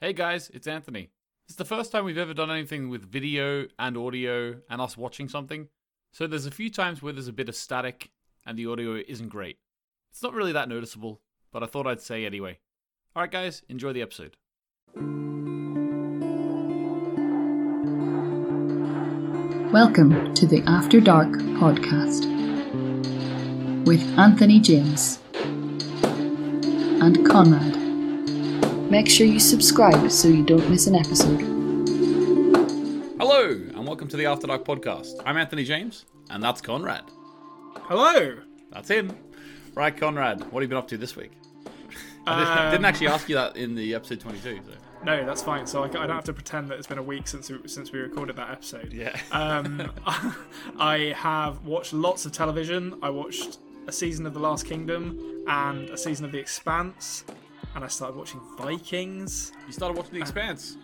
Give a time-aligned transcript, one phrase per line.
[0.00, 1.10] Hey guys, it's Anthony.
[1.48, 5.28] It's the first time we've ever done anything with video and audio and us watching
[5.28, 5.66] something.
[6.12, 8.12] So there's a few times where there's a bit of static
[8.46, 9.58] and the audio isn't great.
[10.12, 12.60] It's not really that noticeable, but I thought I'd say anyway.
[13.16, 14.36] Alright, guys, enjoy the episode.
[19.72, 22.24] Welcome to the After Dark podcast
[23.84, 27.77] with Anthony James and Konrad.
[28.90, 31.40] Make sure you subscribe so you don't miss an episode.
[33.18, 35.20] Hello, and welcome to the After Dark podcast.
[35.26, 37.02] I'm Anthony James, and that's Konrad.
[37.82, 38.38] Hello.
[38.70, 39.16] That's him.
[39.74, 41.32] Right, Konrad, what have you been up to this week?
[42.26, 44.72] I didn't- I didn't actually ask you that in the episode 22, so.
[45.04, 45.66] No, that's fine.
[45.66, 47.92] So I, I don't have to pretend that it's been a week since we, since
[47.92, 48.92] we recorded that episode.
[48.92, 49.16] Yeah.
[49.30, 49.90] Um,
[50.78, 52.98] I have watched lots of television.
[53.02, 57.24] I watched a season of The Last Kingdom and a season of The Expanse,
[57.78, 59.52] and I started watching Vikings.
[59.64, 60.76] You started watching The Expanse.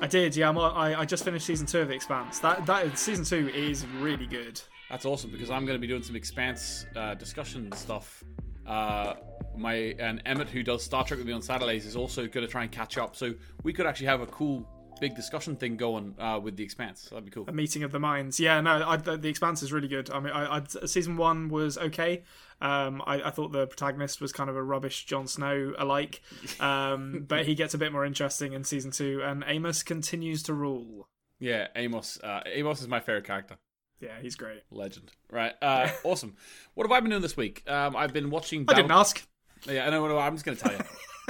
[0.00, 0.48] I did, yeah.
[0.48, 2.38] I'm, I I just finished season two of The Expanse.
[2.38, 4.60] That that season two is really good.
[4.88, 8.22] That's awesome because I'm going to be doing some Expanse uh, discussion stuff.
[8.64, 9.14] Uh,
[9.56, 12.50] my and Emmett, who does Star Trek with me on Saturdays, is also going to
[12.50, 13.16] try and catch up.
[13.16, 14.68] So we could actually have a cool
[15.00, 17.08] big discussion thing going uh, with the Expanse.
[17.08, 17.44] That'd be cool.
[17.48, 18.38] A meeting of the minds.
[18.38, 20.10] Yeah, no, I, the, the Expanse is really good.
[20.10, 22.22] I mean, I, I, season one was okay.
[22.60, 26.22] Um, I, I thought the protagonist was kind of a rubbish Jon Snow alike,
[26.58, 30.54] um, but he gets a bit more interesting in season two, and Amos continues to
[30.54, 31.08] rule.
[31.38, 32.18] Yeah, Amos.
[32.22, 33.56] Uh, Amos is my favorite character.
[34.00, 34.62] Yeah, he's great.
[34.70, 35.10] Legend.
[35.30, 35.54] Right.
[35.60, 36.36] Uh, awesome.
[36.74, 37.62] What have I been doing this week?
[37.68, 38.64] Um, I've been watching.
[38.68, 39.26] I didn't ask.
[39.66, 40.06] Yeah, I know.
[40.06, 40.84] no, I'm just going to tell you.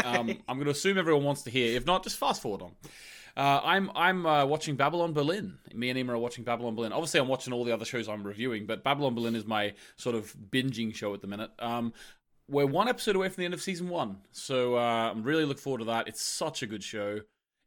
[0.04, 1.74] Um, I'm going to assume everyone wants to hear.
[1.74, 2.72] If not, just fast forward on.
[3.36, 5.58] Uh, I'm I'm uh, watching Babylon Berlin.
[5.74, 6.92] Me and Emma are watching Babylon Berlin.
[6.92, 10.14] Obviously, I'm watching all the other shows I'm reviewing, but Babylon Berlin is my sort
[10.16, 11.50] of binging show at the minute.
[11.58, 11.92] Um,
[12.48, 15.60] we're one episode away from the end of season one, so uh, I'm really looking
[15.62, 16.08] forward to that.
[16.08, 17.20] It's such a good show.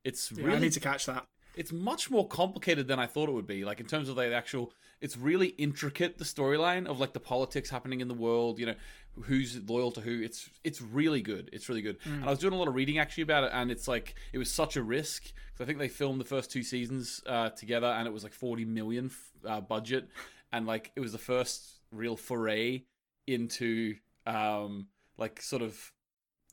[0.04, 1.26] It's Yeah, really I need to catch that.
[1.56, 3.64] it's much more complicated than I thought it would be.
[3.66, 6.18] Like in terms of the actual, it's really intricate.
[6.18, 8.60] The storyline of like the politics happening in the world.
[8.60, 8.76] You know,
[9.24, 10.22] who's loyal to who.
[10.22, 11.50] It's it's really good.
[11.54, 11.98] It's really good.
[12.06, 14.38] And I was doing a lot of reading actually about it, and it's like it
[14.38, 17.88] was such a risk because I think they filmed the first two seasons uh, together,
[17.88, 19.12] and it was like forty million
[19.48, 20.10] uh, budget,
[20.52, 22.84] and like it was the first real foray
[23.28, 23.96] into
[24.26, 24.88] um
[25.18, 25.92] like sort of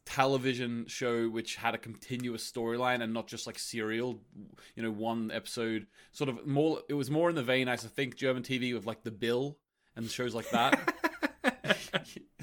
[0.07, 4.19] television show which had a continuous storyline and not just like serial
[4.77, 7.89] you know one episode sort of more it was more in the vein as i
[7.89, 9.59] think german tv with like the bill
[9.97, 10.95] and shows like that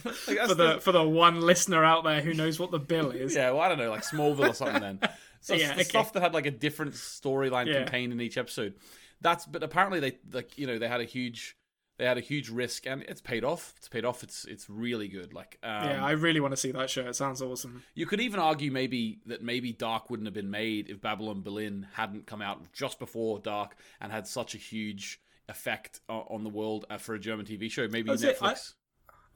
[0.06, 3.12] Like, that's For the for the one listener out there who knows what the bill
[3.12, 3.34] is.
[3.35, 5.00] yeah well i don't know like smallville or something then
[5.41, 5.84] so Yeah, the okay.
[5.84, 7.84] stuff that had like a different storyline Yeah.
[7.84, 8.73] contained in each episode
[9.22, 11.56] that's but apparently they like you know they had a huge
[12.03, 15.08] they had a huge risk and it's paid off it's paid off it's it's really
[15.08, 17.08] good like um, Yeah, I really want to see that show.
[17.08, 17.81] It sounds awesome.
[17.96, 21.88] You could even argue maybe that maybe Dark wouldn't have been made if Babylon Berlin
[21.94, 26.84] hadn't come out just before Dark and had such a huge effect on the world
[26.90, 27.88] uh, for a German TV show.
[27.88, 28.38] Maybe That's it.
[28.38, 28.74] Netflix.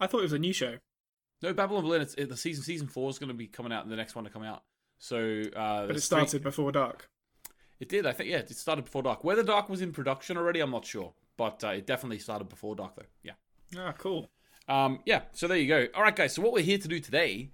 [0.01, 0.75] I thought it was a new show.
[1.41, 2.01] No, Babylon Berlin.
[2.01, 4.13] It's it, the season season four is going to be coming out, and the next
[4.13, 4.63] one to come out.
[4.99, 7.09] So, uh, But it started three- before dark.
[7.79, 8.05] It did.
[8.05, 8.29] I think.
[8.29, 9.23] Yeah, it started before Dark.
[9.23, 12.75] Whether Dark was in production already, I'm not sure, but uh, it definitely started before
[12.75, 13.05] Dark, though.
[13.23, 13.33] Yeah.
[13.77, 14.29] Ah, cool.
[14.67, 15.87] Um, yeah, so there you go.
[15.95, 16.33] All right, guys.
[16.33, 17.51] So what we're here to do today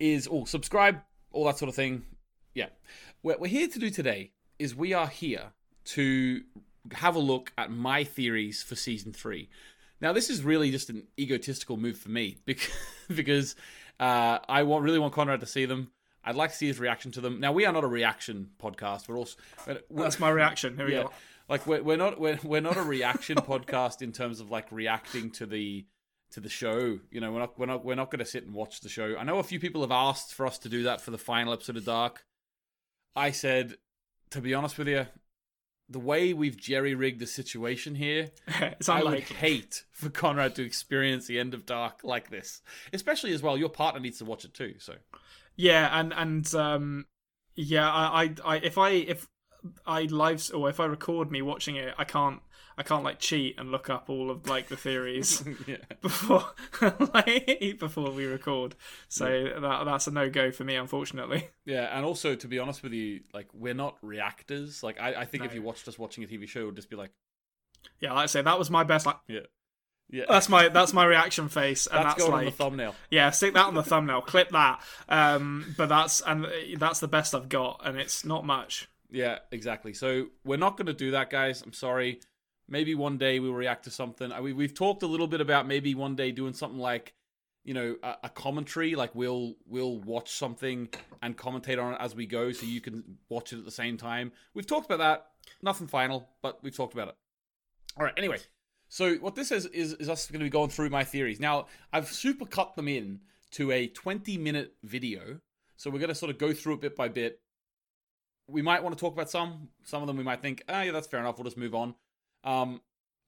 [0.00, 1.00] is, oh, subscribe,
[1.32, 2.02] all that sort of thing.
[2.54, 2.68] Yeah,
[3.22, 5.52] what we're here to do today is we are here
[5.84, 6.42] to
[6.92, 9.48] have a look at my theories for season three.
[10.00, 12.68] Now, this is really just an egotistical move for me because
[13.08, 13.56] because
[14.00, 15.90] uh, I want really want Konrad to see them.
[16.24, 17.38] I'd like to see his reaction to them.
[17.38, 19.08] Now, we are not a reaction podcast.
[19.08, 19.36] We're also
[19.66, 20.76] we're, That's my reaction.
[20.76, 21.02] Here we yeah.
[21.04, 21.12] go.
[21.48, 25.30] Like we're, we're not we're, we're not a reaction podcast in terms of like reacting
[25.32, 25.86] to the
[26.32, 26.98] to the show.
[27.10, 29.16] You know, we're not we're not we're not going to sit and watch the show.
[29.18, 31.52] I know a few people have asked for us to do that for the final
[31.52, 32.24] episode of Dark.
[33.14, 33.76] I said,
[34.30, 35.06] to be honest with you,
[35.88, 40.64] the way we've jerry rigged the situation here, it's I would hate for Konrad to
[40.64, 42.60] experience the end of Dark like this.
[42.92, 44.74] Especially as well, your partner needs to watch it too.
[44.78, 44.94] So
[45.54, 47.06] Yeah, and and um,
[47.54, 49.28] yeah, I, I, I if I if
[49.86, 52.40] I live or if I record me watching it, I can't
[52.78, 55.42] I can't like cheat and look up all of like the theories
[56.02, 56.44] before
[57.14, 58.74] like, before we record.
[59.08, 61.48] So that that's a no go for me, unfortunately.
[61.64, 64.82] Yeah, and also to be honest with you, like we're not reactors.
[64.82, 66.90] Like I, I think if you watched us watching a TV show, it would just
[66.90, 67.12] be like,
[67.98, 69.06] Yeah, like I say, that was my best.
[69.06, 69.40] Like yeah,
[70.10, 70.24] yeah.
[70.28, 72.94] that's my that's my reaction face, and That's, that's, going like on the thumbnail.
[73.10, 74.82] yeah, stick that on the thumbnail, clip that.
[75.08, 78.88] Um, but that's and that's the best I've got, and it's not much.
[79.10, 79.92] Yeah, exactly.
[79.92, 81.62] So we're not going to do that, guys.
[81.62, 82.20] I'm sorry.
[82.68, 84.32] Maybe one day we'll react to something.
[84.42, 87.14] We, we've talked a little bit about maybe one day doing something like
[87.66, 90.88] you know a, a, commentary like we'll we'll watch something
[91.20, 93.96] and commentate on it as we go so you can watch it at the same
[93.96, 95.26] time we've talked about that
[95.62, 97.16] nothing final but we've talked about it
[97.98, 98.38] all right anyway
[98.88, 101.66] so what this is is, is us going to be going through my theories now
[101.92, 103.20] i've super cut them in
[103.50, 105.40] to a 20 minute video
[105.76, 107.40] so we're going to sort of go through it bit by bit
[108.48, 110.82] we might want to talk about some some of them we might think ah oh,
[110.82, 111.94] yeah that's fair enough we'll just move on
[112.44, 112.80] um,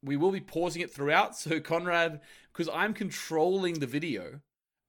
[0.03, 1.37] we will be pausing it throughout.
[1.39, 2.21] So Konrad,
[2.53, 4.41] because I'm controlling the video,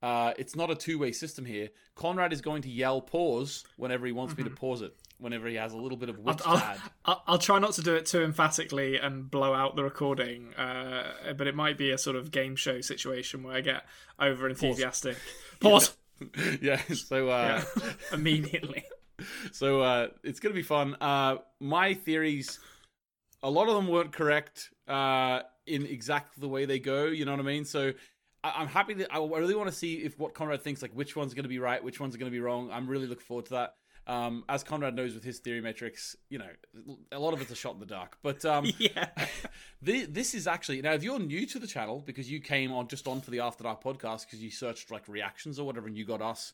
[0.02, 1.70] uh, it's not a two-way system here.
[1.96, 4.44] Konrad is going to yell pause whenever he wants mm-hmm.
[4.44, 4.60] me to mm-hmm.
[4.60, 4.96] pause it.
[5.18, 7.82] Whenever he has a little bit of wit I'll, I'll, I'll, I'll, try not to
[7.82, 11.98] do it too emphatically and blow out the recording, uh, but it might be a
[11.98, 13.84] sort of game show situation where I get
[14.18, 15.18] over enthusiastic.
[15.60, 15.90] Pause.
[16.22, 16.58] pause.
[16.62, 16.82] yeah.
[16.94, 17.92] So uh, yeah.
[18.14, 18.86] immediately.
[19.52, 20.96] So uh, it's gonna be fun.
[21.02, 22.60] Uh, my theories
[23.44, 27.06] a lot of them weren't correct uh, in exactly the way they go.
[27.06, 27.66] You know what I mean?
[27.66, 27.94] So
[28.44, 31.16] I- am happy that I really want to see if what Konrad thinks, like which
[31.16, 32.70] one's going to be right, which one's going to be wrong.
[32.72, 33.76] I'm really looking forward to that.
[34.08, 36.50] Um, as Konrad knows with his theory metrics, you know,
[37.12, 38.18] a lot of it's a shot in the dark.
[38.24, 39.10] But um, yeah,
[39.82, 43.08] this is actually now if you're new to the channel because you came on just
[43.08, 46.06] on for the After Dark podcast because you searched like reactions or whatever and you
[46.06, 46.54] got us,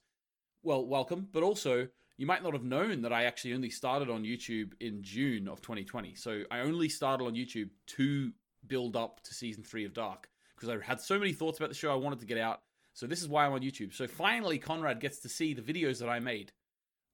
[0.64, 1.30] well, welcome.
[1.32, 5.04] But also you might not have known that I actually only started on YouTube in
[5.04, 6.16] June of 2020.
[6.16, 8.32] So I only started on YouTube to
[8.68, 11.76] build up to season three of Dark because I had so many thoughts about the
[11.76, 12.62] show I wanted to get out.
[12.94, 13.94] So this is why I'm on YouTube.
[13.94, 16.54] So finally, Konrad gets to see the videos that I made.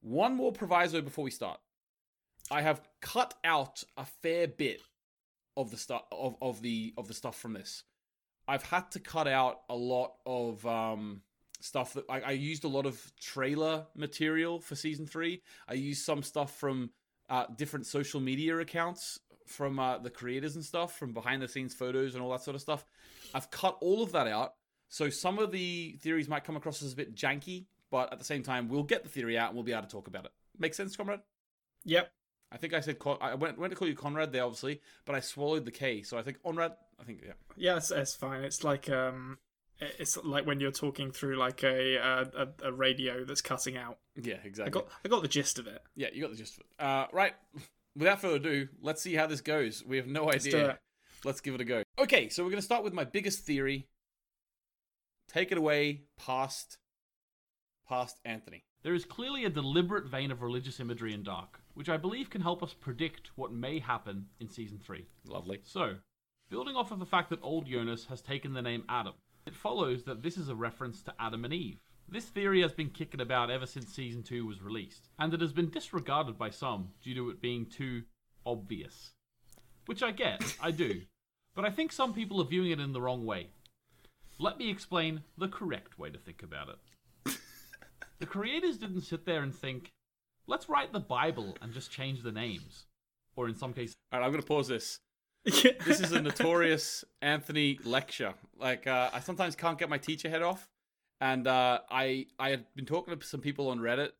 [0.01, 1.59] One more proviso before we start.
[2.51, 4.81] I have cut out a fair bit
[5.57, 7.83] of the stuff of, of the of the stuff from this.
[8.47, 11.21] I've had to cut out a lot of um,
[11.63, 15.41] stuff that I, I, used a lot of trailer material for season three.
[15.67, 16.91] I used some stuff from
[17.29, 21.73] uh, different social media accounts from uh, the creators and stuff, from behind the scenes
[21.73, 22.85] photos and all that sort of stuff.
[23.33, 24.53] I've cut all of that out.
[24.89, 28.25] So some of the theories might come across as a bit janky, but at the
[28.25, 30.31] same time, we'll get the theory out and we'll be able to talk about it.
[30.57, 31.21] Make sense, comrade?
[31.85, 32.11] Yep.
[32.51, 35.15] I think I said Con- I went went to call you Konrad there, obviously, but
[35.15, 36.73] I swallowed the K, so I think Onrad.
[36.99, 37.33] I think yeah.
[37.55, 38.43] Yeah, it's, it's fine.
[38.43, 39.37] It's like um,
[39.81, 43.97] it's like when you're talking through like a, a a, radio that's cutting out.
[44.15, 44.69] Yeah, exactly.
[44.69, 45.81] I got I got the gist of it.
[45.95, 46.83] Yeah, you got the gist of it.
[46.83, 47.33] Uh, right.
[47.95, 49.83] Without further ado, let's see how this goes.
[49.85, 50.79] We have no let's idea.
[51.25, 51.83] Let's give it a go.
[51.99, 53.87] Okay, so we're going to start with my biggest theory.
[55.27, 56.77] Take it away, past,
[57.87, 58.63] past Anthony.
[58.83, 62.41] There is clearly a deliberate vein of religious imagery in Dark, which I believe can
[62.41, 65.05] help us predict what may happen in season three.
[65.25, 65.59] Lovely.
[65.63, 65.97] So,
[66.49, 69.13] building off of the fact that old Jonas has taken the name Adam,
[69.45, 71.79] it follows that this is a reference to Adam and Eve.
[72.07, 75.53] This theory has been kicking about ever since season 2 was released, and it has
[75.53, 78.03] been disregarded by some due to it being too
[78.45, 79.13] obvious.
[79.85, 81.01] Which I get, I do,
[81.55, 83.47] but I think some people are viewing it in the wrong way.
[84.39, 87.37] Let me explain the correct way to think about it.
[88.19, 89.91] the creators didn't sit there and think,
[90.47, 92.85] let's write the Bible and just change the names.
[93.35, 93.95] Or in some cases.
[94.13, 94.99] Alright, I'm going to pause this
[95.45, 98.33] this is a notorious Anthony lecture.
[98.57, 100.67] Like uh, I sometimes can't get my teacher head off,
[101.19, 104.11] and uh, I I had been talking to some people on Reddit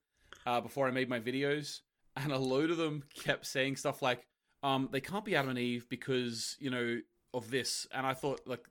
[0.45, 1.81] uh, before I made my videos,
[2.15, 4.25] and a load of them kept saying stuff like,
[4.63, 6.99] um, "They can't be Adam and Eve because you know
[7.33, 8.65] of this," and I thought like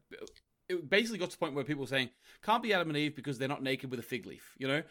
[0.69, 2.11] it basically got to the point where people were saying,
[2.43, 4.83] "Can't be Adam and Eve because they're not naked with a fig leaf," you know,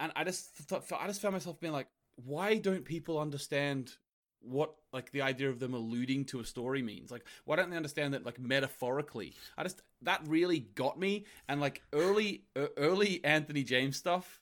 [0.00, 1.88] and I just thought, I just found myself being like,
[2.24, 3.92] why don't people understand
[4.40, 7.10] what like the idea of them alluding to a story means.
[7.10, 9.34] Like why don't they understand that like metaphorically?
[9.56, 11.26] I just that really got me.
[11.48, 14.40] And like early uh, early anthony james stuff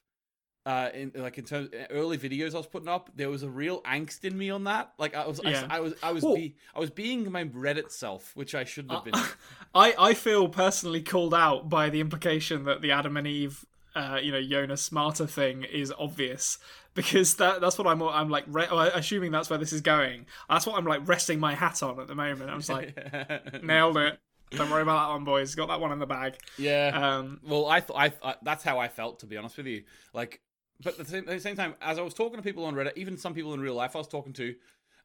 [0.65, 3.81] uh in like in terms early videos i was putting up there was a real
[3.83, 4.93] angst in me on that.
[4.97, 5.65] Like i was yeah.
[5.69, 8.93] I, I, was i was be, i was being my reddit self which i shouldn't
[8.93, 9.13] have been.
[9.73, 13.65] I i feel personally called out by the implication that the adam and eve
[13.97, 16.59] uh, you know, Jonas Marta thing is obvious
[16.93, 20.25] because that that's what I'm I'm like re- assuming that's where this is going.
[20.49, 22.49] That's what I'm like resting my hat on at the moment.
[22.49, 24.19] I'm just like nailed it.
[24.51, 25.55] Don't worry about that one, boys.
[25.55, 26.37] Got that one in the bag.
[26.57, 26.91] Yeah.
[26.93, 29.83] Um, well, I thought I, I that's how I felt to be honest with you.
[30.13, 30.41] Like,
[30.81, 32.75] but at the, same, at the same time, as I was talking to people on
[32.75, 34.55] Reddit, even some people in real life I was talking to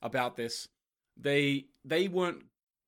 [0.00, 0.68] about this,
[1.16, 2.44] they they weren't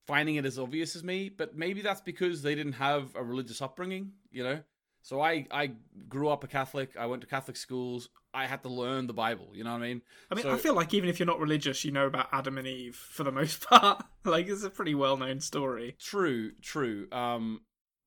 [0.06, 1.28] finding it as obvious as me.
[1.28, 4.12] But maybe that's because they didn't have a religious upbringing.
[4.30, 4.60] You know,
[5.04, 5.72] so I I
[6.08, 6.96] grew up a Catholic.
[6.98, 8.08] I went to Catholic schools.
[8.32, 9.50] I had to learn the Bible.
[9.52, 10.02] You know what I mean?
[10.30, 12.56] I mean, so, I feel like even if you're not religious, you know about Adam
[12.56, 14.02] and Eve for the most part.
[14.24, 15.94] like it's a pretty well known story.
[16.00, 17.06] True, true.
[17.12, 17.60] Um,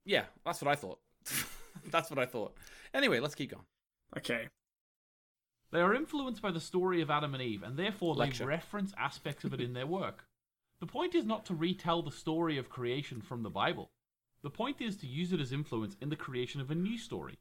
[0.06, 0.98] yeah, that's what I thought.
[1.92, 2.56] that's what I thought.
[2.96, 3.66] Anyway, let's keep going.
[4.18, 4.48] Okay.
[5.72, 8.48] They are influenced by the story of Adam and Eve, and therefore they Lecture.
[8.48, 10.26] reference aspects of it in their work.
[10.80, 13.92] The point is not to retell the story of creation from the Bible.
[14.44, 17.38] The point is to use it as influence in the creation of a new story.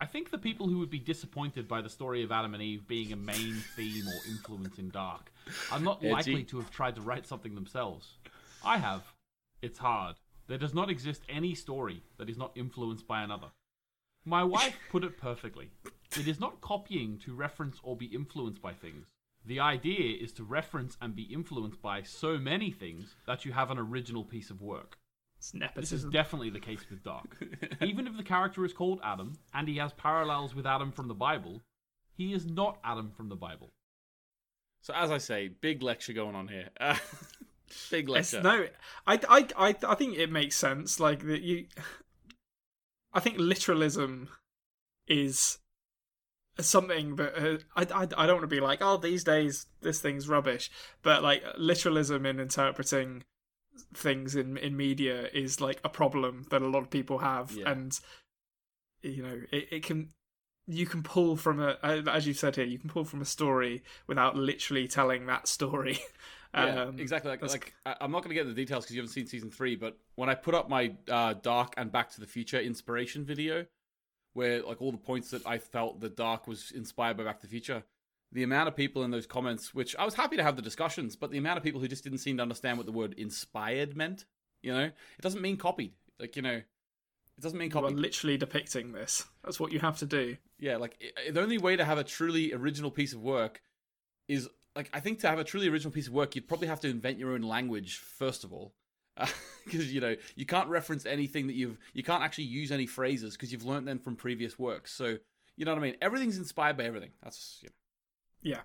[0.00, 2.88] I think the people who would be disappointed by the story of Adam and Eve
[2.88, 5.30] being a main theme or influence in Dark
[5.70, 6.12] are not Edgy.
[6.12, 8.16] likely to have tried to write something themselves.
[8.64, 9.02] I have.
[9.62, 10.16] It's hard.
[10.48, 13.48] There does not exist any story that is not influenced by another.
[14.24, 15.70] My wife put it perfectly.
[16.18, 19.06] It is not copying to reference or be influenced by things.
[19.46, 23.70] The idea is to reference and be influenced by so many things that you have
[23.70, 24.98] an original piece of work.
[25.40, 27.42] It's This is definitely the case with Dark.
[27.80, 31.14] Even if the character is called Adam and he has parallels with Adam from the
[31.14, 31.62] Bible,
[32.14, 33.70] he is not Adam from the Bible.
[34.82, 36.68] So as I say, big lecture going on here.
[36.78, 36.96] Uh,
[37.90, 38.42] big It's- lecture.
[38.42, 38.66] no,
[39.06, 41.00] I, I, I, I think it makes sense.
[41.00, 41.66] Like that, you.
[43.12, 44.28] I think literalism
[45.08, 45.58] is
[46.60, 50.00] something that uh, I, I, I don't want to be like, oh, these days this
[50.00, 50.70] thing's rubbish.
[51.02, 53.24] But like literalism in interpreting
[53.94, 57.70] things in in media is like a problem that a lot of people have, Yeah.
[57.70, 57.98] and
[59.02, 60.10] you know it, it can.
[60.66, 63.82] You can pull from a, as you've said here, you can pull from a story
[64.06, 65.98] without literally telling that story.
[66.54, 67.30] Yeah, Um, exactly.
[67.30, 69.50] Like, like I'm not going to get into the details because you haven't seen season
[69.52, 69.76] three.
[69.76, 73.66] But when I put up my uh, Dark and Back to the Future inspiration video,
[74.34, 77.46] where like all the points that I felt that Dark was inspired by Back to
[77.46, 77.84] the Future,
[78.32, 81.16] the amount of people in those comments, which I was happy to have the discussions,
[81.16, 83.96] but the amount of people who just didn't seem to understand what the word inspired
[83.96, 84.24] meant.
[84.62, 85.92] You know, it doesn't mean copied.
[86.18, 87.96] Like you know, it doesn't mean You are copied.
[87.98, 89.24] literally depicting this.
[89.42, 90.36] That's what you have to do.
[90.58, 90.96] Yeah, like
[91.26, 93.62] i- the only way to have a truly original piece of work
[94.28, 96.80] is like I think to have a truly original piece of work, you'd probably have
[96.80, 98.74] to invent your own language first of all,
[99.64, 103.32] because you know you can't reference anything that you've you can't actually use any phrases
[103.34, 104.92] because you've learned them from previous works.
[104.92, 105.16] So
[105.56, 105.96] you know what I mean.
[106.00, 107.10] Everything's inspired by everything.
[107.22, 107.74] That's you know.
[108.42, 108.60] Yeah.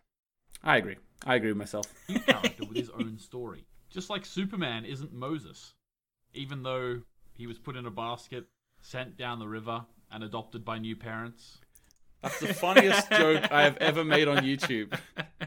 [0.63, 0.97] I agree.
[1.25, 1.85] I agree with myself.
[2.09, 3.65] New character with his own story.
[3.89, 5.73] Just like Superman isn't Moses,
[6.33, 7.01] even though
[7.33, 8.45] he was put in a basket,
[8.81, 11.59] sent down the river, and adopted by new parents.
[12.21, 14.97] That's the funniest joke I have ever made on YouTube.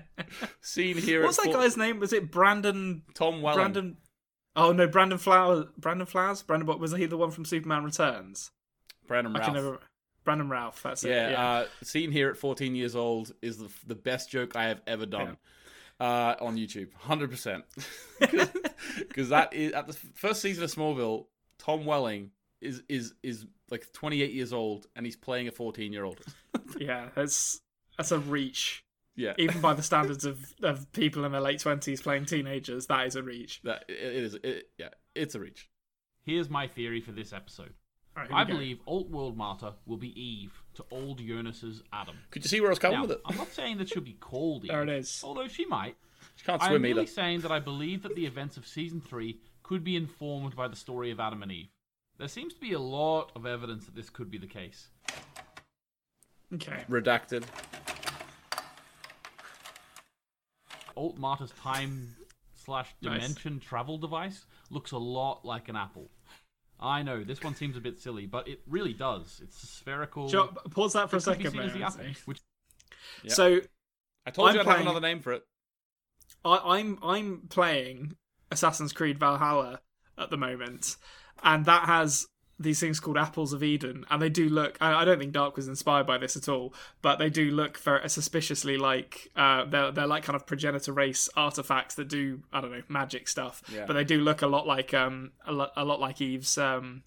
[0.60, 1.24] Seen here.
[1.24, 1.98] What's at that Fort- guy's name?
[1.98, 3.02] Was it Brandon?
[3.14, 3.58] Tom Welling.
[3.58, 3.96] Brandon.
[4.54, 5.66] Oh no, Brandon Flowers.
[5.76, 6.42] Brandon Flowers.
[6.42, 6.66] Brandon.
[6.66, 7.06] What was he?
[7.06, 8.50] The one from Superman Returns.
[9.06, 9.80] Brandon I can never.
[10.28, 10.82] Brandon Routh.
[10.82, 11.08] That's it.
[11.08, 11.48] Yeah, Yeah.
[11.48, 15.06] Uh, seen here at 14 years old is the, the best joke I have ever
[15.06, 15.38] done
[15.98, 16.88] uh, on YouTube.
[17.02, 17.62] 100%.
[18.98, 23.90] Because that is, at the first season of Smallville, Tom Welling is, is, is like
[23.94, 26.20] 28 years old and he's playing a 14 year old.
[26.78, 27.08] yeah.
[27.14, 27.62] That's
[27.96, 28.84] that's a reach.
[29.16, 29.32] Yeah.
[29.38, 33.16] Even by the standards of, of people in their late twenties playing teenagers, that is
[33.16, 33.62] a reach.
[33.64, 34.34] That, it, it is.
[34.34, 35.70] It, yeah, it's a reach.
[36.22, 37.72] Here's my theory for this episode.
[38.18, 41.82] All right, here we I believe Alt World Marta will be Eve to Old Jonas's
[41.92, 42.16] Adam.
[42.30, 43.20] Could you see where I was coming Now, with it?
[43.24, 44.70] I'm not saying that she'll be called Eve.
[44.70, 45.22] There it is.
[45.24, 45.96] Although she might.
[46.34, 46.74] She can't swim either.
[46.76, 49.94] I'm swim really saying that I believe that the events of season three could be
[49.94, 51.68] informed by the story of Adam and Eve.
[52.18, 54.88] There seems to be a lot of evidence that this could be the case.
[56.54, 56.84] Okay.
[56.90, 57.44] Redacted.
[60.96, 62.16] Alt Marta's time
[62.56, 63.20] slash Nice.
[63.20, 66.10] dimension travel device looks a lot like an apple.
[66.80, 69.40] I know this one seems a bit silly, but it really does.
[69.42, 70.28] It's spherical.
[70.28, 72.40] Jo- pause that for a It could be second, seen as the there, apple, which
[73.24, 73.32] Yeah.
[73.34, 73.60] So
[74.26, 75.42] I told I'm you I'd have playing- another name for it.
[76.44, 78.16] I, I'm I'm playing
[78.52, 79.80] Assassin's Creed Valhalla
[80.16, 80.96] at the moment,
[81.42, 82.26] and that has
[82.60, 84.76] these things called apples of Eden, and they do look.
[84.80, 87.78] I, I don't think Dark was inspired by this at all, but they do look
[87.78, 92.60] very suspiciously like uh, they're they're like kind of progenitor race artifacts that do I
[92.60, 93.84] don't know magic stuff, Yeah.
[93.86, 97.02] but they do look a lot like um a lot, a lot like Eve's um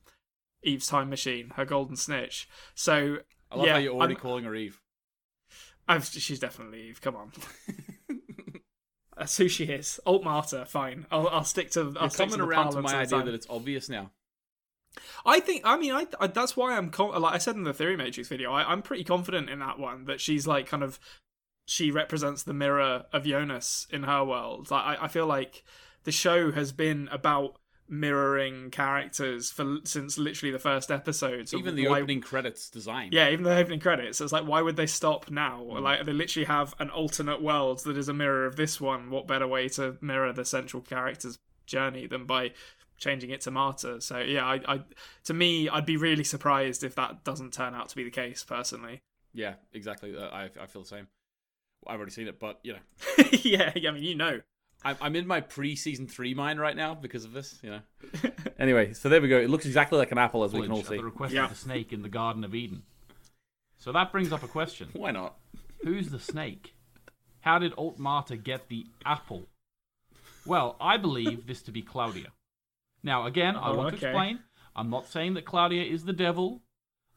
[0.64, 2.48] Eve's time machine, her golden snitch.
[2.76, 3.18] So
[3.52, 4.80] I love yeah, how you're already I'm- calling her Eve.
[5.88, 7.02] I've, she's definitely Eve.
[7.02, 7.32] Come on.
[9.18, 10.00] That's who she is.
[10.06, 11.06] Alt Marta, fine.
[11.12, 11.82] I'll, I'll stick to.
[11.98, 13.26] I'll You're coming to the around to my idea time.
[13.26, 14.12] that it's obvious now.
[15.26, 15.62] I think.
[15.66, 18.30] I mean, I, I that's why I'm com- like I said in the Theory Matrix
[18.30, 18.52] video.
[18.52, 21.00] I, I'm pretty confident in that one that she's like kind of
[21.66, 24.70] she represents the mirror of Jonas in her world.
[24.72, 25.64] Like I, I feel like
[26.04, 27.56] the show has been about
[27.88, 31.50] mirroring characters for since literally the first episode.
[31.50, 33.10] So Even the why- opening credits design.
[33.12, 34.22] Yeah, even the opening credits.
[34.22, 35.62] It's like, why would they stop now?
[35.64, 35.82] Mm.
[35.82, 39.10] Like, they literally have an alternate world that is a mirror of this one.
[39.10, 42.52] What better way to mirror the central character's journey than by
[43.02, 44.00] changing it to Marta?
[44.00, 44.82] So yeah, I, I
[45.26, 48.46] to me, I'd be really surprised if that doesn't turn out to be the case.
[48.46, 49.02] Personally,
[49.34, 50.16] Yeah, exactly.
[50.16, 51.08] Uh, I I feel the same.
[51.86, 54.40] I've already seen it, but you know, yeah, I mean, you know,
[54.86, 57.60] I'm I'm in my pre-season three mind right now because of this.
[57.64, 57.80] You know.
[58.60, 59.40] anyway, so there we go.
[59.40, 60.98] It looks exactly like an apple, as we can all see.
[60.98, 61.44] the request Yeah.
[61.46, 62.84] of the snake in the Garden of Eden.
[63.78, 65.36] So that brings up a question: Why not?
[65.84, 66.76] Who's the snake?
[67.40, 69.48] How did Alt Marta get the apple?
[70.46, 72.28] Well, I believe this to be Claudia.
[73.04, 74.40] Now, again, I Oh, want to explain.
[74.76, 76.62] I'm not saying that Claudia is the devil.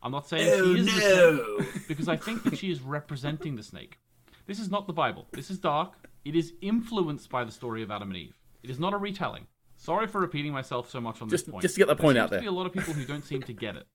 [0.03, 3.57] I'm not saying she oh, is the snake because I think that she is representing
[3.57, 3.99] the snake.
[4.47, 5.27] This is not the Bible.
[5.33, 5.95] This is dark.
[6.25, 8.39] It is influenced by the story of Adam and Eve.
[8.63, 9.47] It is not a retelling.
[9.77, 11.63] Sorry for repeating myself so much on Just- this point.
[11.63, 12.39] just to get the There point seems out there.
[12.41, 13.87] To be a lot of people who don't seem to get it.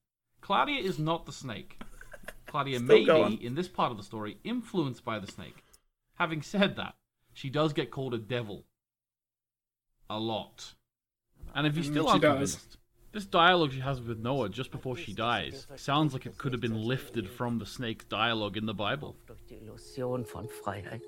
[0.41, 1.81] Claudia is not the snake.
[2.47, 5.63] Claudia may go be, in this part of the story, influenced by the snake.
[6.15, 6.95] Having said that,
[7.33, 8.65] she does get called a devil.
[10.09, 10.73] A lot.
[11.55, 12.77] And if you mm, still aren't convinced,
[13.11, 16.61] this dialogue she has with Noah just before she dies sounds like it could have
[16.61, 19.15] been lifted from the snake's dialogue in the Bible.
[19.27, 21.01] durch Illusion von Freiheit.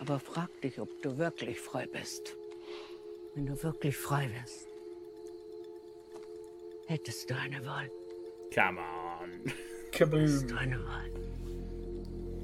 [0.00, 2.34] Aber frag dich, ob du wirklich frei bist.
[3.34, 4.66] Wenn du wirklich frei wärst,
[6.86, 7.90] hättest du eine Wahl.
[8.54, 9.52] Come on.
[9.92, 10.20] Kaboom!
[10.20, 11.10] Hättest Du eine Wahl.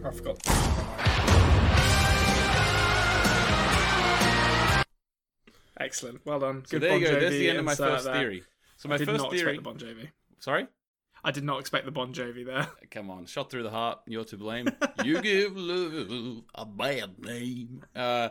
[0.04, 0.38] I forgot.
[5.78, 6.21] Excellent.
[6.25, 6.64] Well done.
[6.66, 7.21] So Good there you go.
[7.21, 8.14] There's Jovi the end of my insert first there.
[8.14, 8.43] theory.
[8.76, 9.54] So my I did first not theory.
[9.57, 10.09] expect the Bon Jovi.
[10.38, 10.66] Sorry.
[11.26, 12.69] I did not expect the Bon Jovi there.
[12.90, 14.00] Come on, shot through the heart.
[14.07, 14.69] You're to blame.
[15.04, 17.83] you give love a bad name.
[17.97, 18.28] Uh,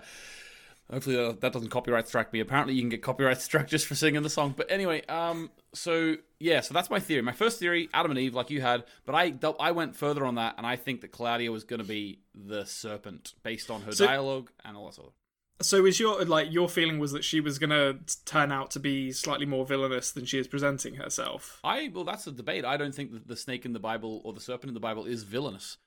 [0.92, 2.40] hopefully that, that doesn't copyright strike me.
[2.40, 4.54] Apparently, you can get copyright struck just for singing the song.
[4.56, 7.24] But anyway, um, so yeah, so that's my theory.
[7.24, 10.36] My first theory, Adam and Eve, like you had, but I I went further on
[10.36, 13.92] that, and I think that Claudia was going to be the serpent based on her
[13.92, 15.14] So- dialogue and all that sort of.
[15.64, 19.12] So is your like your feeling was that she was gonna turn out to be
[19.12, 21.60] slightly more villainous than she is presenting herself?
[21.64, 22.66] I well, that's a debate.
[22.66, 25.06] I don't think that the snake in the Bible or the serpent in the Bible
[25.06, 25.78] is villainous.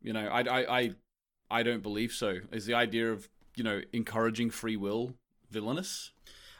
[0.00, 0.90] You know, I, I, I,
[1.50, 2.38] I don't believe so.
[2.52, 5.14] Is the idea of you know encouraging free will
[5.50, 6.12] villainous?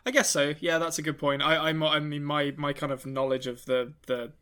[0.05, 0.55] I guess so.
[0.61, 1.43] Yeah, that's a good point.
[1.43, 4.33] I, I'm, I mean, my my kind of knowledge of the the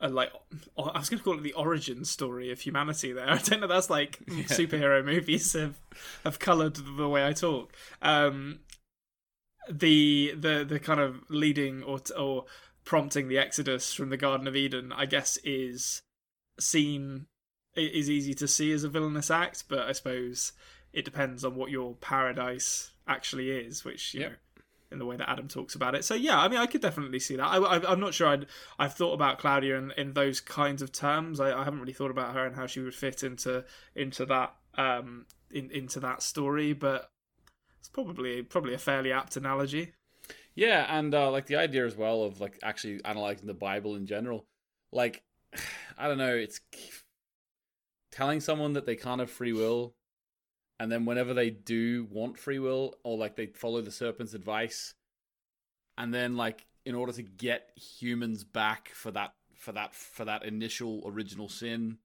[0.00, 0.30] uh, like
[0.78, 3.12] I was going to call it the origin story of humanity.
[3.12, 3.66] There, I don't know.
[3.66, 5.78] That's like superhero movies have
[6.24, 7.72] have coloured the way I talk.
[8.02, 8.60] Um,
[9.70, 12.44] the the the kind of leading or or
[12.84, 16.02] prompting the exodus from the Garden of Eden, I guess, is
[16.60, 17.26] seen
[17.74, 20.52] is easy to see as a villainous act, but I suppose
[20.92, 24.30] it depends on what your paradise actually is, which you Yep.
[24.30, 24.36] know
[24.92, 26.04] in the way that Adam talks about it.
[26.04, 27.44] So yeah, I mean, I could definitely see that.
[27.44, 28.46] I, I'm not sure I'd
[28.78, 31.40] I've thought about Claudia in, in those kinds of terms.
[31.40, 34.54] I, I haven't really thought about her and how she would fit into into that
[34.76, 37.10] um in, into that story, but
[37.78, 39.92] it's probably probably a fairly apt analogy.
[40.54, 44.06] Yeah, and uh, like the idea as well of like actually analyzing the Bible in
[44.06, 44.46] general.
[44.90, 45.22] Like,
[45.98, 46.60] I don't know, it's
[48.10, 49.94] telling someone that they can't have free will,
[50.78, 54.94] and then whenever they do want free will, or like they follow the serpent's advice,
[55.96, 60.44] and then like in order to get humans back for that for that for that
[60.44, 61.98] initial original sin,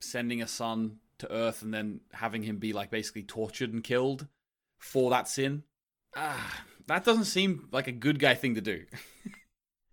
[0.00, 4.26] sending a son to Earth and then having him be like basically tortured and killed
[4.78, 5.62] for that sin.
[6.16, 8.84] Ah, that doesn't seem like a good guy thing to do.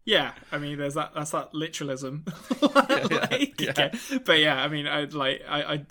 [0.04, 1.12] Yeah, I mean, there's that.
[1.14, 2.26] That's that literalism.
[2.62, 3.70] yeah, Like, yeah.
[3.70, 3.92] okay.
[4.26, 5.86] But yeah, I mean, I like, I, I,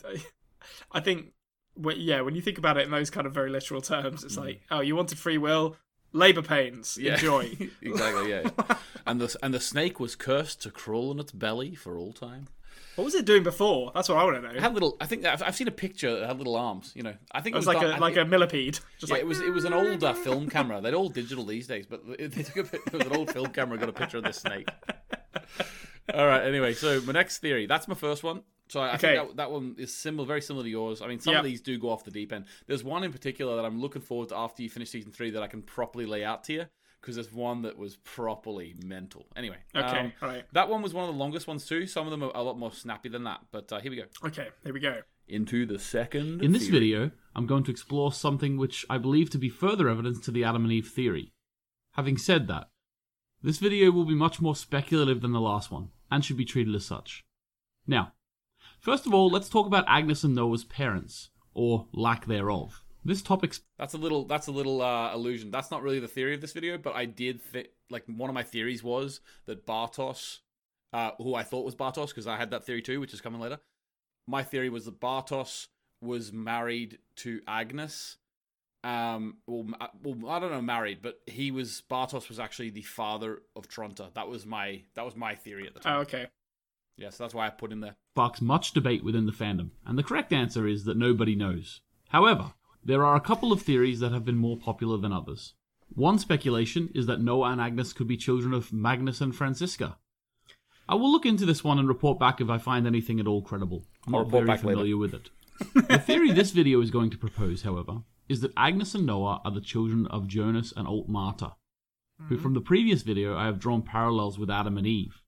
[0.90, 1.32] I think,
[1.80, 4.36] well, yeah, when you think about it in those kind of very literal terms, it's
[4.36, 5.76] like, oh, you wanted free will,
[6.12, 7.02] labor pains, Mm.
[7.04, 7.12] Yeah.
[7.14, 7.56] enjoy.
[7.82, 8.50] exactly, yeah.
[9.06, 12.48] and the and the snake was cursed to crawl on its belly for all time.
[12.96, 13.92] what was it doing before?
[13.94, 14.54] That's what I want to know.
[14.54, 14.96] It had little.
[15.00, 16.92] I think I've, I've seen a picture that had little arms.
[16.94, 18.74] You know, I think it it was was like done- a like think- a millipede.
[18.98, 20.80] Just Yeah, like it was it was an old uh, film camera.
[20.80, 23.78] They're all digital these days, but they took a, it was an old film camera.
[23.78, 24.68] Got a picture of this snake.
[26.14, 26.42] All right.
[26.44, 27.66] Anyway, so my next theory.
[27.66, 28.42] That's my first one.
[28.68, 29.16] So I, I Okay.
[29.16, 31.02] think that, that one is similar, very similar to yours.
[31.02, 31.38] I mean, some Yeah.
[31.40, 32.44] of these do go off the deep end.
[32.66, 35.42] There's one in particular that I'm looking forward to after you finish season three that
[35.42, 36.64] I can properly lay out to you
[37.00, 39.26] because there's one that was properly mental.
[39.34, 40.44] Anyway, Okay, um, all right.
[40.52, 41.86] That one was one of the longest ones too.
[41.86, 43.40] Some of them are a lot more snappy than that.
[43.50, 44.04] But uh, here we go.
[44.24, 45.00] okay, here we go.
[45.26, 46.42] Into the second.
[46.42, 46.72] In this theory.
[46.80, 50.44] video, I'm going to explore something which I believe to be further evidence to the
[50.44, 51.32] Adam and Eve theory.
[51.94, 52.68] Having said that,
[53.42, 56.74] this video will be much more speculative than the last one, and should be treated
[56.74, 57.24] as such.
[57.86, 58.12] Now,
[58.80, 62.84] first of all, let's talk about Agnes and Noah's parents, or lack thereof.
[63.04, 64.24] This topic's That's a little.
[64.24, 65.50] That's a little uh, illusion.
[65.50, 68.34] That's not really the theory of this video, but I did think like one of
[68.34, 70.38] my theories was that Bartos,
[70.92, 73.40] uh, who I thought was Bartos because I had that theory too, which is coming
[73.40, 73.58] later.
[74.26, 75.68] My theory was that Bartos
[76.00, 78.16] was married to Agnes.
[78.82, 79.66] Um, well,
[80.02, 84.12] well, I don't know, married, but he was Bartos was actually the father of Tronte.
[84.14, 85.98] That was my that was my theory at the time.
[85.98, 86.26] Oh, okay.
[86.96, 87.96] Yeah, so that's why I put him there.
[88.14, 91.80] sparks much debate within the fandom, and the correct answer is that nobody knows.
[92.10, 92.52] However,
[92.84, 95.54] there are a couple of theories that have been more popular than others.
[95.94, 99.98] One speculation is that Noah and Agnes could be children of Magnus and Franziska.
[100.88, 103.42] I will look into this one and report back if I find anything at all
[103.42, 103.84] credible.
[104.06, 104.76] I'm I'll not very back later.
[104.76, 105.30] familiar with it.
[105.88, 107.98] the theory this video is going to propose, however,
[108.30, 111.56] is that Agnes and Noah are the children of Jonas and Alt Marta.
[112.28, 112.42] who hmm.
[112.42, 115.20] from the previous video I have drawn parallels with Adam and Eve.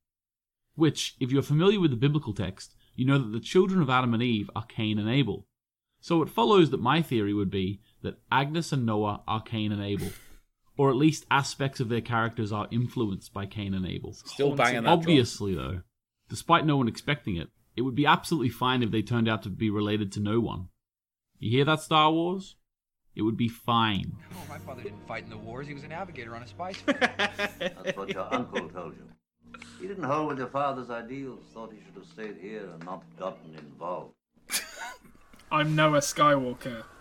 [0.77, 4.15] Which, if you're familiar with the biblical text, you know that the children of Adam
[4.15, 5.49] and Eve are Cain and Abel.
[6.01, 9.83] So it follows that my theory would be that Agnes and Noah are Cain and
[9.83, 10.09] Abel.
[10.79, 14.15] Or at least aspects of their characters are influenced by Cain and Abel.
[14.15, 14.99] Still banging that drum.
[14.99, 15.83] Obviously, though,
[16.31, 19.51] despite no one expecting it, it would be absolutely fine if they turned out to
[19.51, 20.71] be related to no one.
[21.38, 22.57] You hear that, Star Wars?
[23.14, 24.12] It would be fine.
[24.33, 25.66] Oh, my father didn't fight in the wars.
[25.66, 26.83] He was a navigator on a spice.
[26.87, 29.07] That's what your uncle told you.
[29.81, 33.05] He didn't hold with your father's ideals, thought he should have stayed here and not
[33.18, 34.14] gotten involved.
[35.53, 36.85] I'm Noah Skywalker.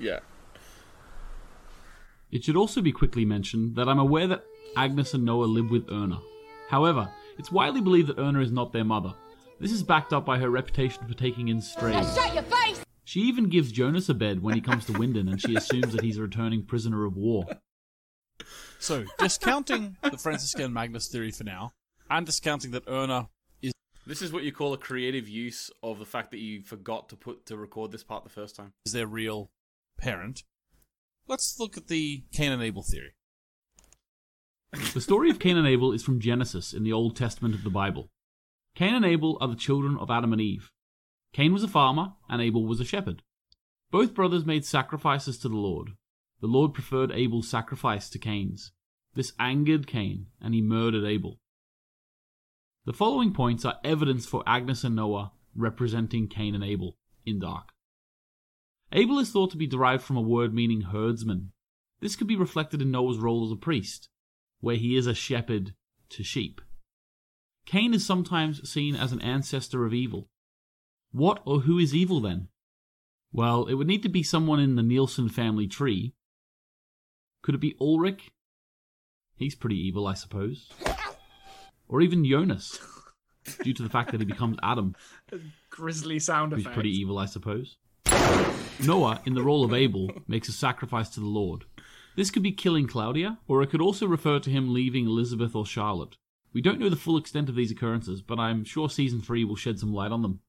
[0.00, 0.20] Yeah.
[2.30, 4.44] It should also be quickly mentioned that I'm aware that
[4.76, 6.20] Agnes and Noah live with Erna.
[6.68, 9.14] However, it's widely believed that Erna is not their mother.
[9.58, 12.14] This is backed up by her reputation for taking in strays.
[12.14, 12.84] Shut your face!
[13.08, 16.02] She even gives Jonas a bed when he comes to Winden and she assumes that
[16.02, 17.46] he's a returning prisoner of war.
[18.80, 21.72] So, discounting the Franciscan Magnus theory for now,
[22.10, 23.30] and discounting that Erna
[23.62, 23.72] is
[24.06, 27.16] This is what you call a creative use of the fact that you forgot to
[27.16, 28.74] put to record this part the first time.
[28.84, 29.48] Is their real
[29.96, 30.42] parent,
[31.26, 33.14] let's look at the Cain and Abel theory.
[34.92, 37.70] The story of Cain and Abel is from Genesis in the Old Testament of the
[37.70, 38.10] Bible.
[38.74, 40.70] Cain and Abel are the children of Adam and Eve.
[41.32, 43.22] Cain was a farmer, and Abel was a shepherd.
[43.90, 45.90] Both brothers made sacrifices to the Lord.
[46.40, 48.72] The Lord preferred Abel's sacrifice to Cain's.
[49.14, 51.38] This angered Cain, and he murdered Abel.
[52.84, 57.70] The following points are evidence for Agnes and Noah representing Cain and Abel in dark.
[58.92, 61.52] Abel is thought to be derived from a word meaning herdsman.
[62.00, 64.08] This could be reflected in Noah's role as a priest,
[64.60, 65.74] where he is a shepherd
[66.10, 66.60] to sheep.
[67.66, 70.28] Cain is sometimes seen as an ancestor of evil.
[71.12, 72.48] What or who is evil then?
[73.32, 76.14] Well, it would need to be someone in the Nielsen family tree.
[77.42, 78.30] Could it be Ulrich?
[79.36, 80.68] He's pretty evil, I suppose.
[81.88, 82.78] Or even Jonas,
[83.62, 84.94] due to the fact that he becomes Adam,
[85.70, 86.74] Grizzly sound who's effect.
[86.74, 87.76] pretty evil, I suppose.
[88.84, 91.64] Noah, in the role of Abel, makes a sacrifice to the Lord.
[92.16, 95.64] This could be killing Claudia, or it could also refer to him leaving Elisabeth or
[95.64, 96.16] Charlotte.
[96.52, 99.56] We don't know the full extent of these occurrences, but I'm sure season 3 will
[99.56, 100.40] shed some light on them.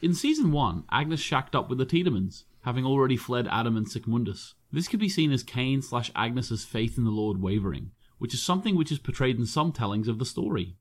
[0.00, 4.06] In season 1, Agnes shacked up with the Tiedemanns, having already fled Adam and Sic
[4.06, 4.54] Mundus.
[4.70, 8.40] This could be seen as Cain slash Agnes's faith in the Lord wavering, which is
[8.40, 10.76] something which is portrayed in some tellings of the story.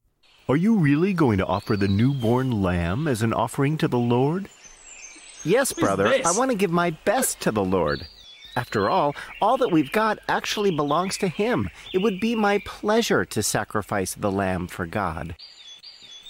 [0.48, 4.50] Are you really going to offer the newborn lamb as an offering to the Lord?
[5.44, 6.08] Yes, brother.
[6.24, 8.06] I want to give my best to the Lord.
[8.56, 11.72] After all, all that we've got actually belongs to Him.
[11.92, 15.36] It would be my pleasure to sacrifice the lamb for God.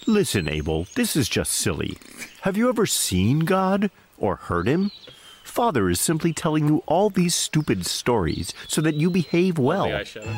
[0.10, 1.98] Listen, Abel, this is just silly.
[2.44, 4.92] Have you ever seen God or heard Him?
[5.44, 9.84] Father is simply telling you all these stupid stories so that you behave well.
[9.84, 10.34] The eyeshadow.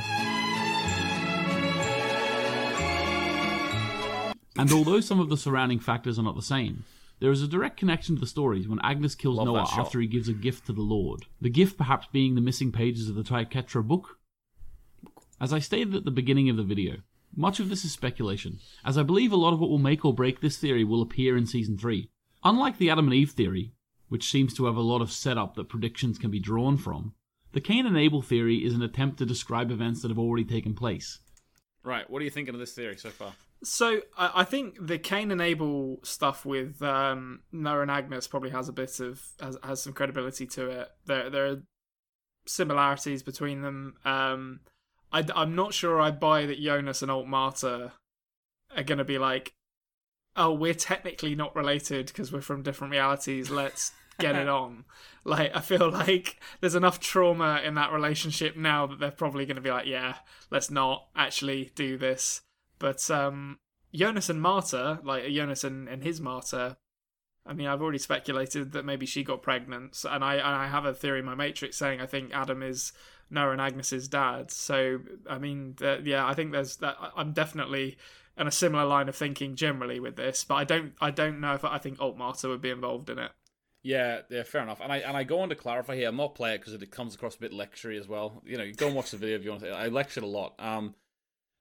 [4.57, 6.83] And although some of the surrounding factors are not the same,
[7.19, 10.07] there is a direct connection to the stories when Agnes kills Love Noah after he
[10.07, 11.27] gives a gift to the Lord.
[11.41, 14.17] The gift perhaps being the missing pages of the triquetra book?
[15.39, 16.97] As I stated at the beginning of the video,
[17.35, 20.13] much of this is speculation, as I believe a lot of what will make or
[20.13, 22.09] break this theory will appear in Season 3.
[22.43, 23.73] Unlike the Adam and Eve theory,
[24.07, 27.13] which seems to have a lot of setup that predictions can be drawn from,
[27.51, 30.73] the Cain and Abel theory is an attempt to describe events that have already taken
[30.73, 31.19] place.
[31.83, 33.33] Right, what are you thinking of this theory so far?
[33.63, 38.51] So I, I think the Cain and Abel stuff with um, Noah and Agnes probably
[38.51, 40.89] has a bit of has, has some credibility to it.
[41.05, 41.63] There there are
[42.45, 43.95] similarities between them.
[44.05, 44.61] Um,
[45.11, 47.93] I, am not sure I buy that Jonas and Alt Marta
[48.75, 49.53] are going to be like,
[50.35, 53.49] oh, we're technically not related because we're from different realities.
[53.49, 54.85] Let's get it on.
[55.23, 59.55] Like I feel like there's enough trauma in that relationship now that they're probably going
[59.55, 60.15] to be like, yeah,
[60.51, 62.41] let's not actually do this.
[62.77, 63.59] But um,
[63.93, 66.77] Jonas and Marta, like Jonas and, and his Marta,
[67.45, 70.85] I mean, I've already speculated that maybe she got pregnant, and I and I have
[70.85, 72.93] a theory in my Matrix saying I think Adam is
[73.29, 74.51] Noah and Agnes's dad.
[74.51, 76.97] So I mean, yeah, I think there's that.
[77.15, 77.97] I'm definitely
[78.37, 81.53] in a similar line of thinking generally with this, but I don't I don't know
[81.53, 83.31] if I think Alt Marta would be involved in it.
[83.81, 84.81] Yeah, yeah, fair enough.
[84.81, 86.09] And I and I go on to clarify here.
[86.09, 88.41] I'm not playing it because it comes across a bit lectury as well.
[88.45, 89.71] You know, you go and watch the video if you want to.
[89.71, 90.53] I lectured a lot.
[90.59, 90.95] Um,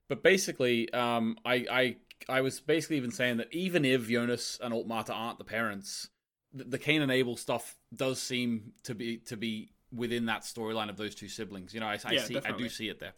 [0.09, 1.95] but basically, um, I I
[2.27, 6.09] I was basically even saying that even if Jonas and Altmarta aren't the parents,
[6.53, 10.89] the, the Cain and Abel stuff does seem to be to be within that storyline
[10.89, 11.73] of those two siblings.
[11.73, 13.13] You know, I, I Yeah, see I do see it there.